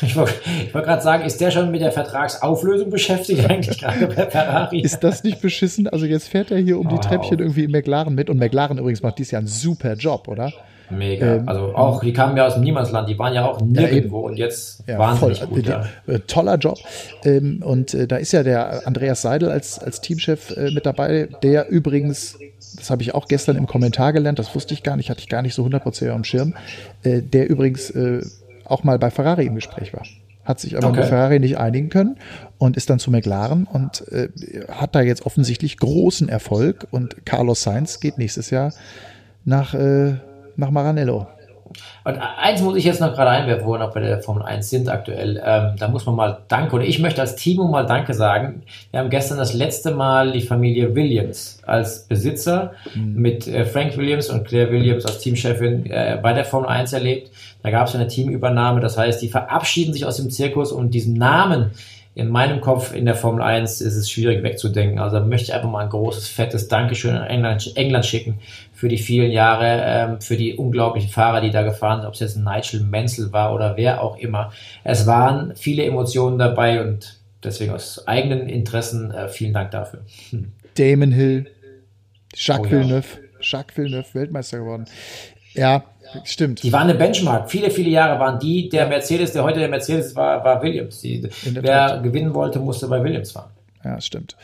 [0.00, 0.32] Ich wollte
[0.72, 4.80] wollt gerade sagen, ist der schon mit der Vertragsauflösung beschäftigt, eigentlich gerade bei Ferrari?
[4.80, 5.86] Ist das nicht beschissen?
[5.86, 7.06] Also jetzt fährt er hier um die Wow.
[7.06, 10.52] Treppchen irgendwie im McLaren mit und McLaren übrigens macht dies Jahr einen super Job, oder?
[10.90, 11.42] Mega.
[11.46, 14.82] also auch, die kamen ja aus dem Niemandsland, die waren ja auch nirgendwo und jetzt
[14.86, 15.66] Ja, wahnsinnig voll, gut.
[15.66, 15.84] Ja.
[16.06, 16.78] äh, toller Job.
[17.24, 21.28] Ähm, und äh, da ist ja der Andreas Seidel als, als Teamchef äh, mit dabei,
[21.42, 22.38] der übrigens,
[22.76, 25.28] das habe ich auch gestern im Kommentar gelernt, das wusste ich gar nicht, hatte ich
[25.28, 26.54] gar nicht so 100% am Schirm,
[27.02, 28.20] äh, der übrigens äh,
[28.64, 30.02] auch mal bei Ferrari im Gespräch war.
[30.44, 31.00] Hat sich aber Okay.
[31.00, 32.16] mit Ferrari nicht einigen können
[32.58, 34.28] und ist dann zu McLaren und äh,
[34.70, 36.86] hat da jetzt offensichtlich großen Erfolg.
[36.92, 38.72] Und Carlos Sainz geht nächstes Jahr
[39.44, 40.14] nach, äh,
[40.56, 41.26] nach Maranello.
[42.04, 44.70] Und eins muss ich jetzt noch gerade einwerfen, wo wir noch bei der Formel 1
[44.70, 45.42] sind aktuell.
[45.44, 48.62] Ähm, da muss man mal Danke, oder ich möchte als Timo mal Danke sagen.
[48.92, 54.30] Wir haben gestern das letzte Mal die Familie Williams als Besitzer mit äh, Frank Williams
[54.30, 57.30] und Claire Williams als Teamchefin äh, bei der Formel 1 erlebt.
[57.62, 61.14] Da gab es eine Teamübernahme, das heißt, die verabschieden sich aus dem Zirkus und diesen
[61.14, 61.72] Namen
[62.16, 64.98] in meinem Kopf in der Formel 1 ist es schwierig wegzudenken.
[64.98, 68.38] Also da möchte ich einfach mal ein großes, fettes Dankeschön an England, England schicken
[68.72, 72.20] für die vielen Jahre, ähm, für die unglaublichen Fahrer, die da gefahren sind, ob es
[72.20, 74.50] jetzt Nigel Mansell war oder wer auch immer.
[74.82, 80.00] Es waren viele Emotionen dabei und deswegen aus eigenen Interessen äh, vielen Dank dafür.
[80.74, 81.50] Damon Hill,
[82.34, 82.80] Jacques Oh ja.
[82.80, 83.08] Villeneuve,
[83.42, 84.86] Jacques Villeneuve, Weltmeister geworden.
[85.52, 85.84] Ja,
[86.24, 86.62] stimmt.
[86.62, 87.50] Die waren eine Benchmark.
[87.50, 88.68] Viele, viele Jahre waren die.
[88.68, 91.00] Der Mercedes, der heute der Mercedes war, war Williams.
[91.00, 92.02] Die, wer Tat.
[92.02, 93.50] gewinnen wollte, musste bei Williams fahren.
[93.84, 94.36] Ja, stimmt.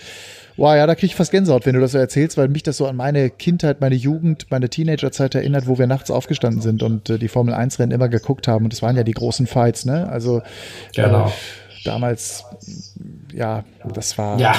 [0.58, 2.76] Wow, ja, da kriege ich fast Gänsehaut, wenn du das so erzählst, weil mich das
[2.76, 7.08] so an meine Kindheit, meine Jugend, meine Teenagerzeit erinnert, wo wir nachts aufgestanden sind und
[7.08, 8.66] äh, die Formel 1 Rennen immer geguckt haben.
[8.66, 10.08] Und es waren ja die großen Fights, ne?
[10.10, 10.42] Also
[10.94, 11.28] Genau.
[11.28, 11.30] äh,
[11.84, 12.44] damals,
[13.34, 14.54] ja, das war Ja.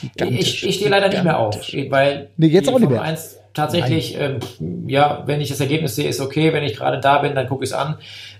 [0.00, 0.62] gigantisch.
[0.62, 1.54] Ich, ich stehe leider nicht mehr auf,
[1.90, 3.02] weil Nee, jetzt auch nicht Formel mehr.
[3.02, 4.38] 1 tatsächlich, ähm,
[4.86, 6.52] ja, wenn ich das Ergebnis sehe, ist okay.
[6.52, 7.96] Wenn ich gerade da bin, dann gucke ich es an.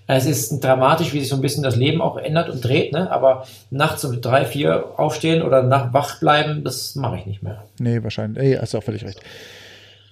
[0.06, 3.10] Es ist dramatisch, wie sich so ein bisschen das Leben auch ändert und dreht, ne?
[3.10, 7.64] aber nachts um drei, vier aufstehen oder nach wach bleiben, das mache ich nicht mehr.
[7.80, 8.42] Nee, wahrscheinlich.
[8.42, 9.20] Ey, hast du auch völlig recht.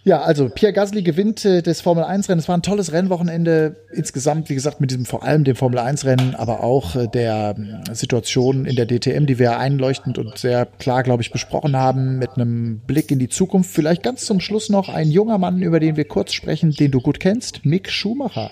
[0.06, 2.38] Ja, also Pierre Gasly gewinnt äh, das Formel 1 Rennen.
[2.38, 6.04] Es war ein tolles Rennwochenende insgesamt, wie gesagt, mit diesem vor allem dem Formel 1
[6.04, 7.54] Rennen, aber auch äh, der
[7.90, 12.18] äh, Situation in der DTM, die wir einleuchtend und sehr klar, glaube ich, besprochen haben,
[12.18, 13.70] mit einem Blick in die Zukunft.
[13.70, 17.00] Vielleicht ganz zum Schluss noch ein junger Mann, über den wir kurz sprechen, den du
[17.00, 18.50] gut kennst, Mick Schumacher,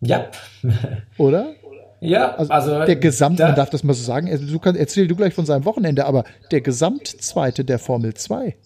[0.00, 0.26] Ja,
[1.18, 1.52] oder?
[2.00, 4.80] ja, Also, also, der Gesamt, da- man darf das mal so sagen, also du kannst,
[4.80, 8.56] erzähl du gleich von seinem Wochenende, aber der Gesamtzweite der Formel 2.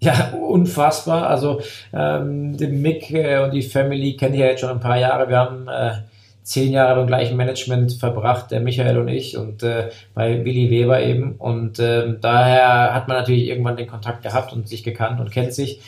[0.00, 1.26] Ja, unfassbar.
[1.28, 1.60] Also
[1.92, 5.28] ähm, den Mick äh, und die Family kenne ich ja jetzt schon ein paar Jahre.
[5.28, 6.02] Wir haben äh,
[6.44, 11.02] zehn Jahre beim gleichen Management verbracht, der Michael und ich, und äh, bei Willi Weber
[11.02, 11.32] eben.
[11.32, 15.52] Und ähm, daher hat man natürlich irgendwann den Kontakt gehabt und sich gekannt und kennt
[15.52, 15.80] sich.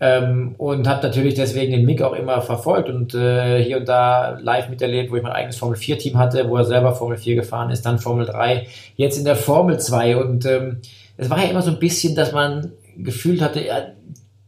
[0.00, 4.36] Ähm, und habe natürlich deswegen den Mick auch immer verfolgt und äh, hier und da
[4.40, 7.36] live miterlebt, wo ich mein eigenes Formel 4 Team hatte, wo er selber Formel 4
[7.36, 10.78] gefahren ist, dann Formel 3, jetzt in der Formel 2 und ähm,
[11.16, 13.86] es war ja immer so ein bisschen, dass man gefühlt hatte, ja,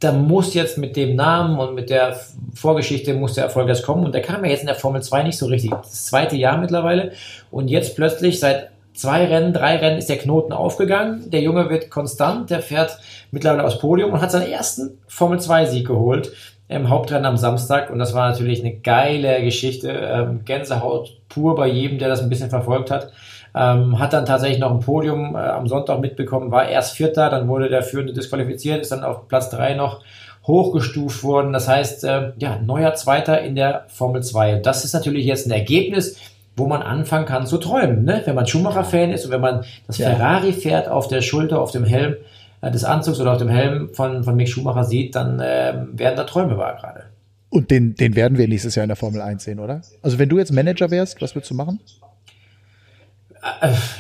[0.01, 2.19] da muss jetzt mit dem Namen und mit der
[2.55, 5.23] Vorgeschichte muss der Erfolg erst kommen und der kam ja jetzt in der Formel 2
[5.23, 5.71] nicht so richtig.
[5.71, 7.13] Das zweite Jahr mittlerweile
[7.51, 11.31] und jetzt plötzlich seit zwei Rennen, drei Rennen ist der Knoten aufgegangen.
[11.31, 12.99] Der Junge wird konstant, der fährt
[13.31, 16.33] mittlerweile aufs Podium und hat seinen ersten Formel 2 Sieg geholt
[16.69, 19.91] im Hauptrennen am Samstag und das war natürlich eine geile Geschichte.
[19.91, 23.13] Ähm, Gänsehaut pur bei jedem, der das ein bisschen verfolgt hat.
[23.57, 27.47] Ähm, hat dann tatsächlich noch ein Podium äh, am Sonntag mitbekommen, war erst Vierter, dann
[27.47, 30.03] wurde der Führende disqualifiziert, ist dann auf Platz drei noch
[30.47, 31.53] hochgestuft worden.
[31.53, 34.57] Das heißt, äh, ja, neuer Zweiter in der Formel 2.
[34.57, 36.19] Das ist natürlich jetzt ein Ergebnis,
[36.57, 38.05] wo man anfangen kann zu träumen.
[38.05, 38.23] Ne?
[38.25, 40.11] Wenn man Schumacher-Fan ist und wenn man das Ja.
[40.11, 42.17] Ferrari fährt auf der Schulter, auf dem Helm
[42.61, 46.17] äh, des Anzugs oder auf dem Helm von, von Mick Schumacher sieht, dann äh, werden
[46.17, 47.05] da Träume wahr gerade.
[47.51, 49.81] Und den, den werden wir nächstes Jahr in der Formel 1 sehen, oder?
[50.03, 51.79] Also wenn du jetzt Manager wärst, was würdest du machen?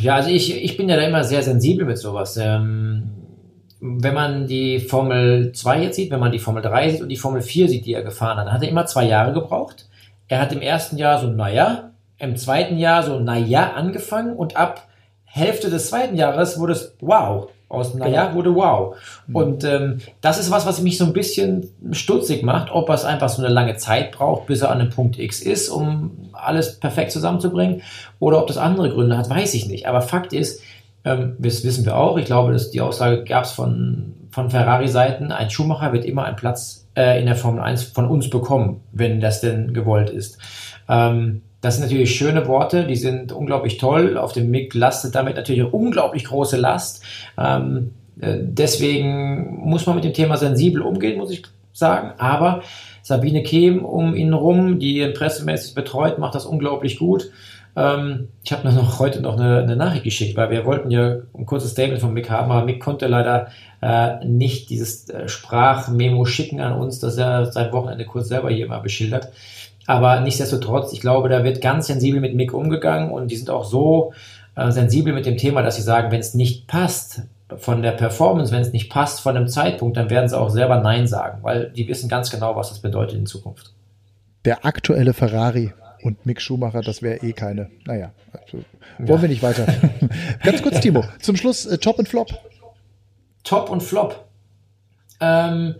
[0.00, 2.36] Ja, also ich, ich bin ja da immer sehr sensibel mit sowas.
[2.36, 3.10] Ähm,
[3.80, 7.16] wenn man die Formel 2 jetzt sieht, wenn man die Formel 3 sieht und die
[7.16, 9.88] Formel 4 sieht, die er gefahren hat, hat er immer zwei Jahre gebraucht.
[10.28, 14.88] Er hat im ersten Jahr so, naja, im zweiten Jahr so, naja, angefangen und ab
[15.24, 17.50] Hälfte des zweiten Jahres wurde es wow.
[17.68, 18.36] Aus naja genau.
[18.36, 18.96] wurde wow.
[19.26, 19.36] Mhm.
[19.36, 23.28] Und ähm, das ist was, was mich so ein bisschen stutzig macht, ob es einfach
[23.28, 27.12] so eine lange Zeit braucht, bis er an einem Punkt X ist, um alles perfekt
[27.12, 27.82] zusammenzubringen,
[28.20, 29.86] oder ob das andere Gründe hat, weiß ich nicht.
[29.86, 30.62] Aber Fakt ist,
[31.04, 35.32] ähm, das wissen wir auch, ich glaube, dass die Aussage gab es von, von Ferrari-Seiten,
[35.32, 39.20] ein Schumacher wird immer einen Platz äh, in der Formel 1 von uns bekommen, wenn
[39.20, 40.38] das denn gewollt ist.
[40.88, 44.18] Ähm, das sind natürlich schöne Worte, die sind unglaublich toll.
[44.18, 47.02] Auf dem Mick lastet damit natürlich eine unglaublich große Last.
[47.38, 51.42] Ähm, äh, deswegen muss man mit dem Thema sensibel umgehen, muss ich
[51.72, 52.12] sagen.
[52.18, 52.62] Aber
[53.00, 57.30] Sabine Kehm um ihn rum, die ihn pressemäßig betreut, macht das unglaublich gut.
[57.76, 61.46] Ähm, ich habe noch heute noch eine, eine, Nachricht geschickt, weil wir wollten ja ein
[61.46, 63.48] kurzes Statement von Mick haben, aber Mick konnte leider
[63.80, 68.68] äh, nicht dieses äh, Sprachmemo schicken an uns, dass er sein Wochenende kurz selber hier
[68.68, 69.32] mal beschildert.
[69.86, 73.64] Aber nichtsdestotrotz, ich glaube, da wird ganz sensibel mit Mick umgegangen und die sind auch
[73.64, 74.12] so
[74.56, 77.22] äh, sensibel mit dem Thema, dass sie sagen, wenn es nicht passt
[77.56, 80.80] von der Performance, wenn es nicht passt von dem Zeitpunkt, dann werden sie auch selber
[80.80, 83.72] Nein sagen, weil die wissen ganz genau, was das bedeutet in Zukunft.
[84.44, 85.72] Der aktuelle Ferrari
[86.02, 87.70] und Mick Schumacher, das wäre eh keine.
[87.86, 88.64] Naja, also,
[88.98, 89.22] wollen ja.
[89.22, 89.66] wir nicht weiter.
[90.42, 92.28] ganz kurz, Timo, zum Schluss äh, Top und Flop.
[93.42, 94.24] Top und Flop.
[95.20, 95.76] Ähm,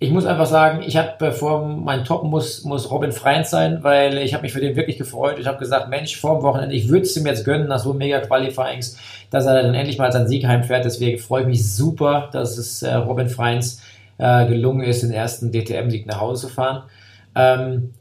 [0.00, 4.18] ich muss einfach sagen, ich habe vor mein Top muss, muss Robin Freund sein, weil
[4.18, 5.38] ich habe mich für den wirklich gefreut.
[5.40, 7.92] Ich habe gesagt, Mensch, vor dem Wochenende, ich würde es ihm jetzt gönnen nach so
[7.94, 8.96] mega Qualifyings,
[9.30, 10.84] dass er dann endlich mal seinen Sieg heimfährt.
[10.84, 13.82] Deswegen freue ich mich super, dass es äh, Robin Freins
[14.18, 16.84] äh, gelungen ist, den ersten DTM-Sieg nach Hause zu fahren.
[17.34, 17.94] Ähm,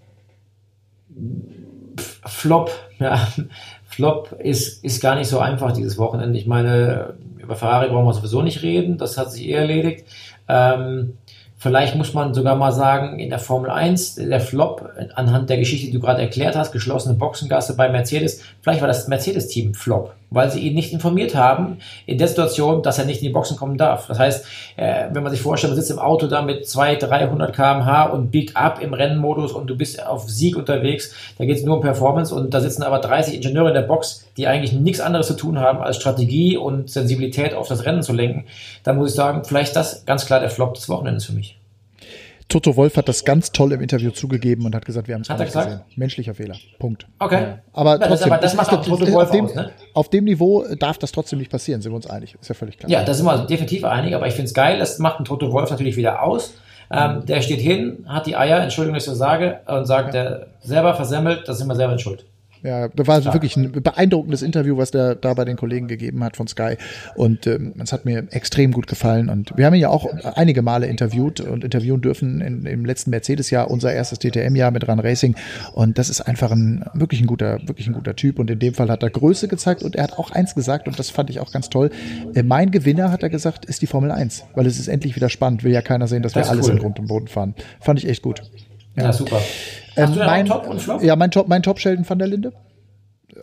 [2.25, 3.27] Flop, ja,
[3.87, 6.37] Flop ist, ist gar nicht so einfach dieses Wochenende.
[6.37, 10.05] Ich meine, über Ferrari brauchen wir sowieso nicht reden, das hat sich eh erledigt.
[10.47, 11.17] Ähm,
[11.59, 15.87] Vielleicht muss man sogar mal sagen, in der Formel 1, der Flop, anhand der Geschichte,
[15.87, 20.51] die du gerade erklärt hast, geschlossene Boxengasse bei Mercedes, vielleicht war das Mercedes-Team Flop weil
[20.51, 23.77] sie ihn nicht informiert haben in der Situation, dass er nicht in die Boxen kommen
[23.77, 24.07] darf.
[24.07, 27.55] Das heißt, äh, wenn man sich vorstellt, man sitzt im Auto da mit 200, 300
[27.55, 31.63] kmh und biegt ab im Rennmodus und du bist auf Sieg unterwegs, da geht es
[31.63, 34.99] nur um Performance und da sitzen aber 30 Ingenieure in der Box, die eigentlich nichts
[34.99, 38.45] anderes zu tun haben, als Strategie und Sensibilität auf das Rennen zu lenken,
[38.83, 41.56] dann muss ich sagen, vielleicht das ganz klar der Flop des Wochenendes für mich.
[42.49, 45.29] Toto Wolf hat das ganz toll im Interview zugegeben und hat gesagt, wir haben es
[45.29, 45.81] nicht gesehen.
[45.95, 46.55] Menschlicher Fehler.
[46.79, 47.05] Punkt.
[47.19, 47.41] Okay.
[47.41, 47.59] Ja.
[47.73, 49.71] Aber ja, trotzdem, das, aber das macht auch Toto Wolf auf dem, aus, ne?
[49.93, 52.35] auf dem Niveau darf das trotzdem nicht passieren, sind wir uns einig.
[52.39, 52.89] Ist ja völlig klar.
[52.89, 55.51] Ja, da sind wir definitiv einig, aber ich finde es geil, das macht ein Toto
[55.51, 56.53] Wolf natürlich wieder aus.
[56.89, 60.23] Ähm, der steht hin, hat die Eier, Entschuldigung, dass ich so sage, und sagt, ja.
[60.23, 62.25] der selber versemmelt, das sind wir selber in Schuld.
[62.63, 63.35] Ja, das war Stark.
[63.35, 66.77] wirklich ein beeindruckendes Interview, was der da bei den Kollegen gegeben hat von Sky.
[67.15, 69.29] Und ähm, es hat mir extrem gut gefallen.
[69.29, 70.05] Und wir haben ihn ja auch
[70.35, 74.99] einige Male interviewt und interviewen dürfen in, im letzten Mercedes-Jahr, unser erstes DTM-Jahr mit Run
[74.99, 75.35] Racing.
[75.73, 78.39] Und das ist einfach ein wirklich ein guter, wirklich ein guter Typ.
[78.39, 80.97] Und in dem Fall hat er Größe gezeigt und er hat auch eins gesagt, und
[80.99, 81.89] das fand ich auch ganz toll.
[82.33, 85.29] Äh, mein Gewinner, hat er gesagt, ist die Formel 1, weil es ist endlich wieder
[85.29, 85.63] spannend.
[85.63, 86.73] Will ja keiner sehen, dass das wir alles cool.
[86.73, 87.55] in Grund und Boden fahren.
[87.79, 88.41] Fand ich echt gut.
[88.97, 89.41] Ja, ja super.
[89.95, 91.01] Ähm, mein, Top und Flop?
[91.01, 92.53] Ja, mein Top, mein Top Sheldon van der Linde.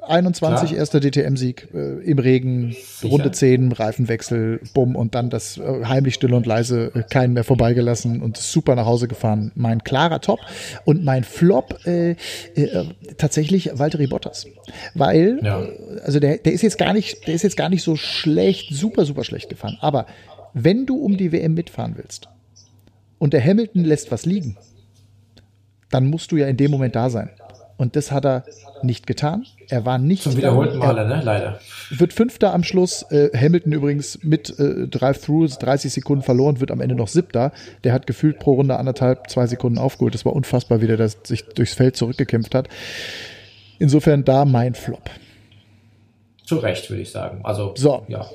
[0.02, 0.78] 21, Klar.
[0.78, 3.10] erster DTM-Sieg äh, im Regen, Sicher.
[3.10, 7.44] Runde 10, Reifenwechsel, bumm, und dann das äh, heimlich still und leise, äh, keinen mehr
[7.44, 9.52] vorbeigelassen und super nach Hause gefahren.
[9.54, 10.40] Mein klarer Top.
[10.84, 12.16] Und mein Flop äh,
[12.54, 12.84] äh,
[13.18, 14.46] tatsächlich Valtteri Bottas.
[14.94, 15.62] Weil, ja.
[15.62, 18.74] Äh, also der, der ist jetzt gar nicht, der ist jetzt gar nicht so schlecht,
[18.74, 19.78] super, super schlecht gefahren.
[19.80, 20.06] Aber
[20.54, 22.28] wenn du um die WM mitfahren willst
[23.18, 24.56] und der Hamilton lässt was liegen,
[25.90, 27.30] dann musst du ja in dem Moment da sein.
[27.76, 28.44] Und das hat er
[28.82, 29.46] nicht getan.
[29.68, 30.22] Er war nicht.
[30.22, 31.20] Zum wiederholten Male, ne?
[31.24, 31.58] Leider.
[31.90, 33.02] Wird Fünfter am Schluss.
[33.10, 37.52] Äh, Hamilton übrigens mit äh, Drive-Through 30 Sekunden verloren, wird am Ende noch Siebter.
[37.82, 40.14] Der hat gefühlt pro Runde anderthalb, zwei Sekunden aufgeholt.
[40.14, 42.68] Das war unfassbar, wie der das sich durchs Feld zurückgekämpft hat.
[43.78, 45.10] Insofern da mein Flop.
[46.44, 47.40] Zu Recht, würde ich sagen.
[47.42, 48.04] Also, so.
[48.08, 48.26] ja.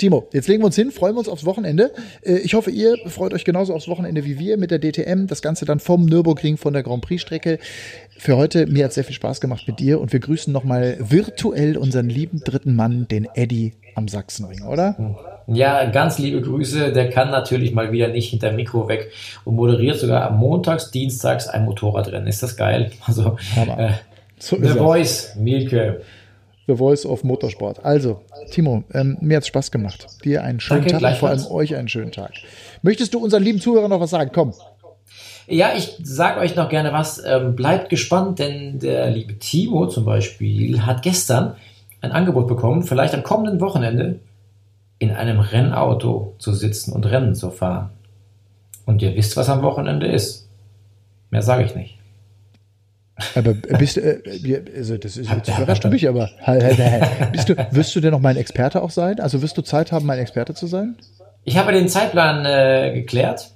[0.00, 1.92] Timo, jetzt legen wir uns hin, freuen wir uns aufs Wochenende.
[2.22, 5.26] Äh, ich hoffe, ihr freut euch genauso aufs Wochenende wie wir mit der DTM.
[5.26, 7.58] Das Ganze dann vom Nürburgring, von der Grand Prix-Strecke.
[8.16, 11.76] Für heute, mir hat sehr viel Spaß gemacht mit dir und wir grüßen nochmal virtuell
[11.76, 14.96] unseren lieben dritten Mann, den Eddie am Sachsenring, oder?
[15.46, 16.92] Ja, ganz liebe Grüße.
[16.92, 19.10] Der kann natürlich mal wieder nicht hinter Mikro weg
[19.44, 22.26] und moderiert sogar am Montags, Dienstags ein Motorradrennen.
[22.26, 22.90] Ist das geil?
[23.06, 23.90] Also, äh,
[24.38, 26.00] so The Voice, Mielke.
[26.70, 27.84] The Voice of Motorsport.
[27.84, 28.20] Also,
[28.50, 30.06] Timo, ähm, mir hat es Spaß gemacht.
[30.24, 32.32] Dir einen schönen Danke, Tag und vor allem euch einen schönen Tag.
[32.82, 34.30] Möchtest du unseren lieben Zuhörern noch was sagen?
[34.32, 34.54] Komm.
[35.46, 37.22] Ja, ich sage euch noch gerne was.
[37.24, 41.56] Ähm, bleibt gespannt, denn der liebe Timo zum Beispiel hat gestern
[42.00, 44.20] ein Angebot bekommen, vielleicht am kommenden Wochenende
[44.98, 47.90] in einem Rennauto zu sitzen und Rennen zu fahren.
[48.86, 50.48] Und ihr wisst, was am Wochenende ist.
[51.30, 51.99] Mehr sage ich nicht.
[53.34, 56.30] Aber bist du, äh, also das ist jetzt überrascht mich, aber
[57.32, 59.20] bist du, wirst du denn noch mein Experte auch sein?
[59.20, 60.96] Also wirst du Zeit haben, mein Experte zu sein?
[61.44, 63.50] Ich habe den Zeitplan äh, geklärt,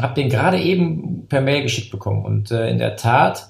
[0.00, 3.48] habe den gerade eben per Mail geschickt bekommen und äh, in der Tat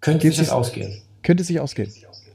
[0.00, 1.00] könnte Geht's sich das ausgehen.
[1.22, 1.90] Könnte sich ausgehen.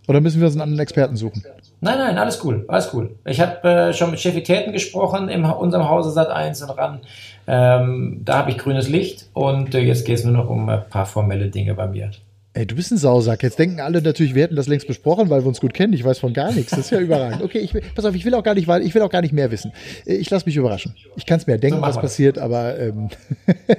[0.07, 1.43] Oder müssen wir uns einen anderen Experten suchen?
[1.79, 3.15] Nein, nein, alles cool, alles cool.
[3.25, 7.01] Ich habe äh, schon mit Chefitäten gesprochen in unserem Hause Sat 1 und ran.
[7.47, 10.87] Ähm, da habe ich grünes Licht und äh, jetzt geht es nur noch um ein
[10.89, 12.11] paar formelle Dinge bei mir.
[12.57, 13.43] Ey, du bist ein Sausack.
[13.43, 15.93] Jetzt denken alle natürlich, wir hätten das längst besprochen, weil wir uns gut kennen.
[15.93, 16.71] Ich weiß von gar nichts.
[16.71, 17.43] Das ist ja überragend.
[17.43, 19.51] Okay, ich, pass auf, ich will auch gar nicht, ich will auch gar nicht mehr
[19.51, 19.71] wissen.
[20.05, 20.95] Ich lasse mich überraschen.
[21.15, 23.09] Ich kann es mir denken, so was passiert, aber ähm,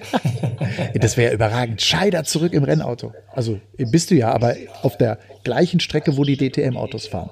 [0.94, 1.82] das wäre ja überragend.
[1.82, 3.12] Scheider zurück im Rennauto.
[3.34, 7.30] Also bist du ja, aber auf der gleichen Strecke, wo die DTM-Autos fahren.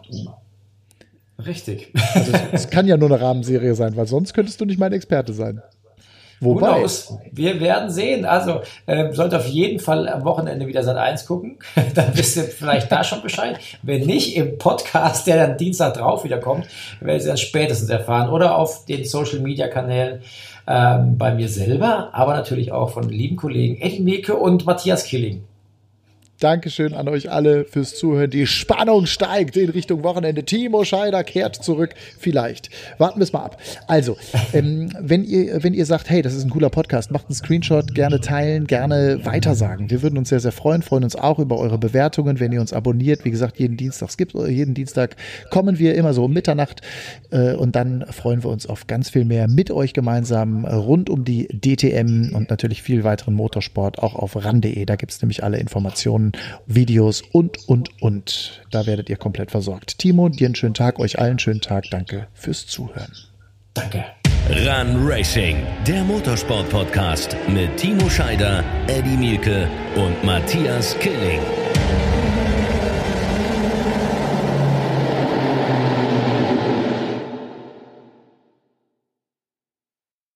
[1.47, 1.93] Richtig.
[2.14, 5.32] Also es kann ja nur eine Rahmenserie sein, weil sonst könntest du nicht mein Experte
[5.32, 5.62] sein.
[6.41, 6.84] Wobei.
[7.32, 8.24] Wir werden sehen.
[8.24, 11.59] Also äh, sollt auf jeden Fall am Wochenende wieder Sat 1 gucken.
[11.95, 13.59] dann wisst ihr vielleicht da schon Bescheid.
[13.82, 16.66] Wenn nicht, im Podcast, der dann Dienstag drauf wiederkommt,
[17.01, 18.28] werdet ihr das spätestens erfahren.
[18.30, 20.20] Oder auf den Social Media Kanälen
[20.66, 25.45] ähm, bei mir selber, aber natürlich auch von lieben Kollegen Eddie Meke und Matthias Killing.
[26.39, 28.28] Dankeschön an euch alle fürs Zuhören.
[28.28, 30.45] Die Spannung steigt in Richtung Wochenende.
[30.45, 31.95] Timo Scheider kehrt zurück.
[32.18, 32.68] Vielleicht.
[32.99, 33.59] Warten wir es mal ab.
[33.87, 34.18] Also,
[34.53, 37.95] ähm, wenn, ihr, wenn ihr sagt, hey, das ist ein cooler Podcast, macht einen Screenshot,
[37.95, 39.89] gerne teilen, gerne weitersagen.
[39.89, 42.74] Wir würden uns sehr, sehr freuen, freuen uns auch über eure Bewertungen, wenn ihr uns
[42.74, 43.24] abonniert.
[43.24, 45.16] Wie gesagt, jeden Dienstag, es gibt jeden Dienstag
[45.51, 46.82] kommen wir immer so um Mitternacht
[47.30, 51.24] äh, und dann freuen wir uns auf ganz viel mehr mit euch gemeinsam rund um
[51.24, 54.84] die DTM und natürlich viel weiteren Motorsport auch auf ran.de.
[54.84, 56.26] Da gibt es nämlich alle Informationen
[56.66, 58.62] Videos und, und, und.
[58.70, 59.99] Da werdet ihr komplett versorgt.
[59.99, 61.85] Timo, dir einen schönen Tag, euch allen einen schönen Tag.
[61.91, 63.12] Danke fürs Zuhören.
[63.74, 64.05] Danke.
[64.49, 65.57] Run Racing,
[65.87, 71.41] der Motorsport-Podcast mit Timo Scheider, Eddie Mielke und Matthias Killing.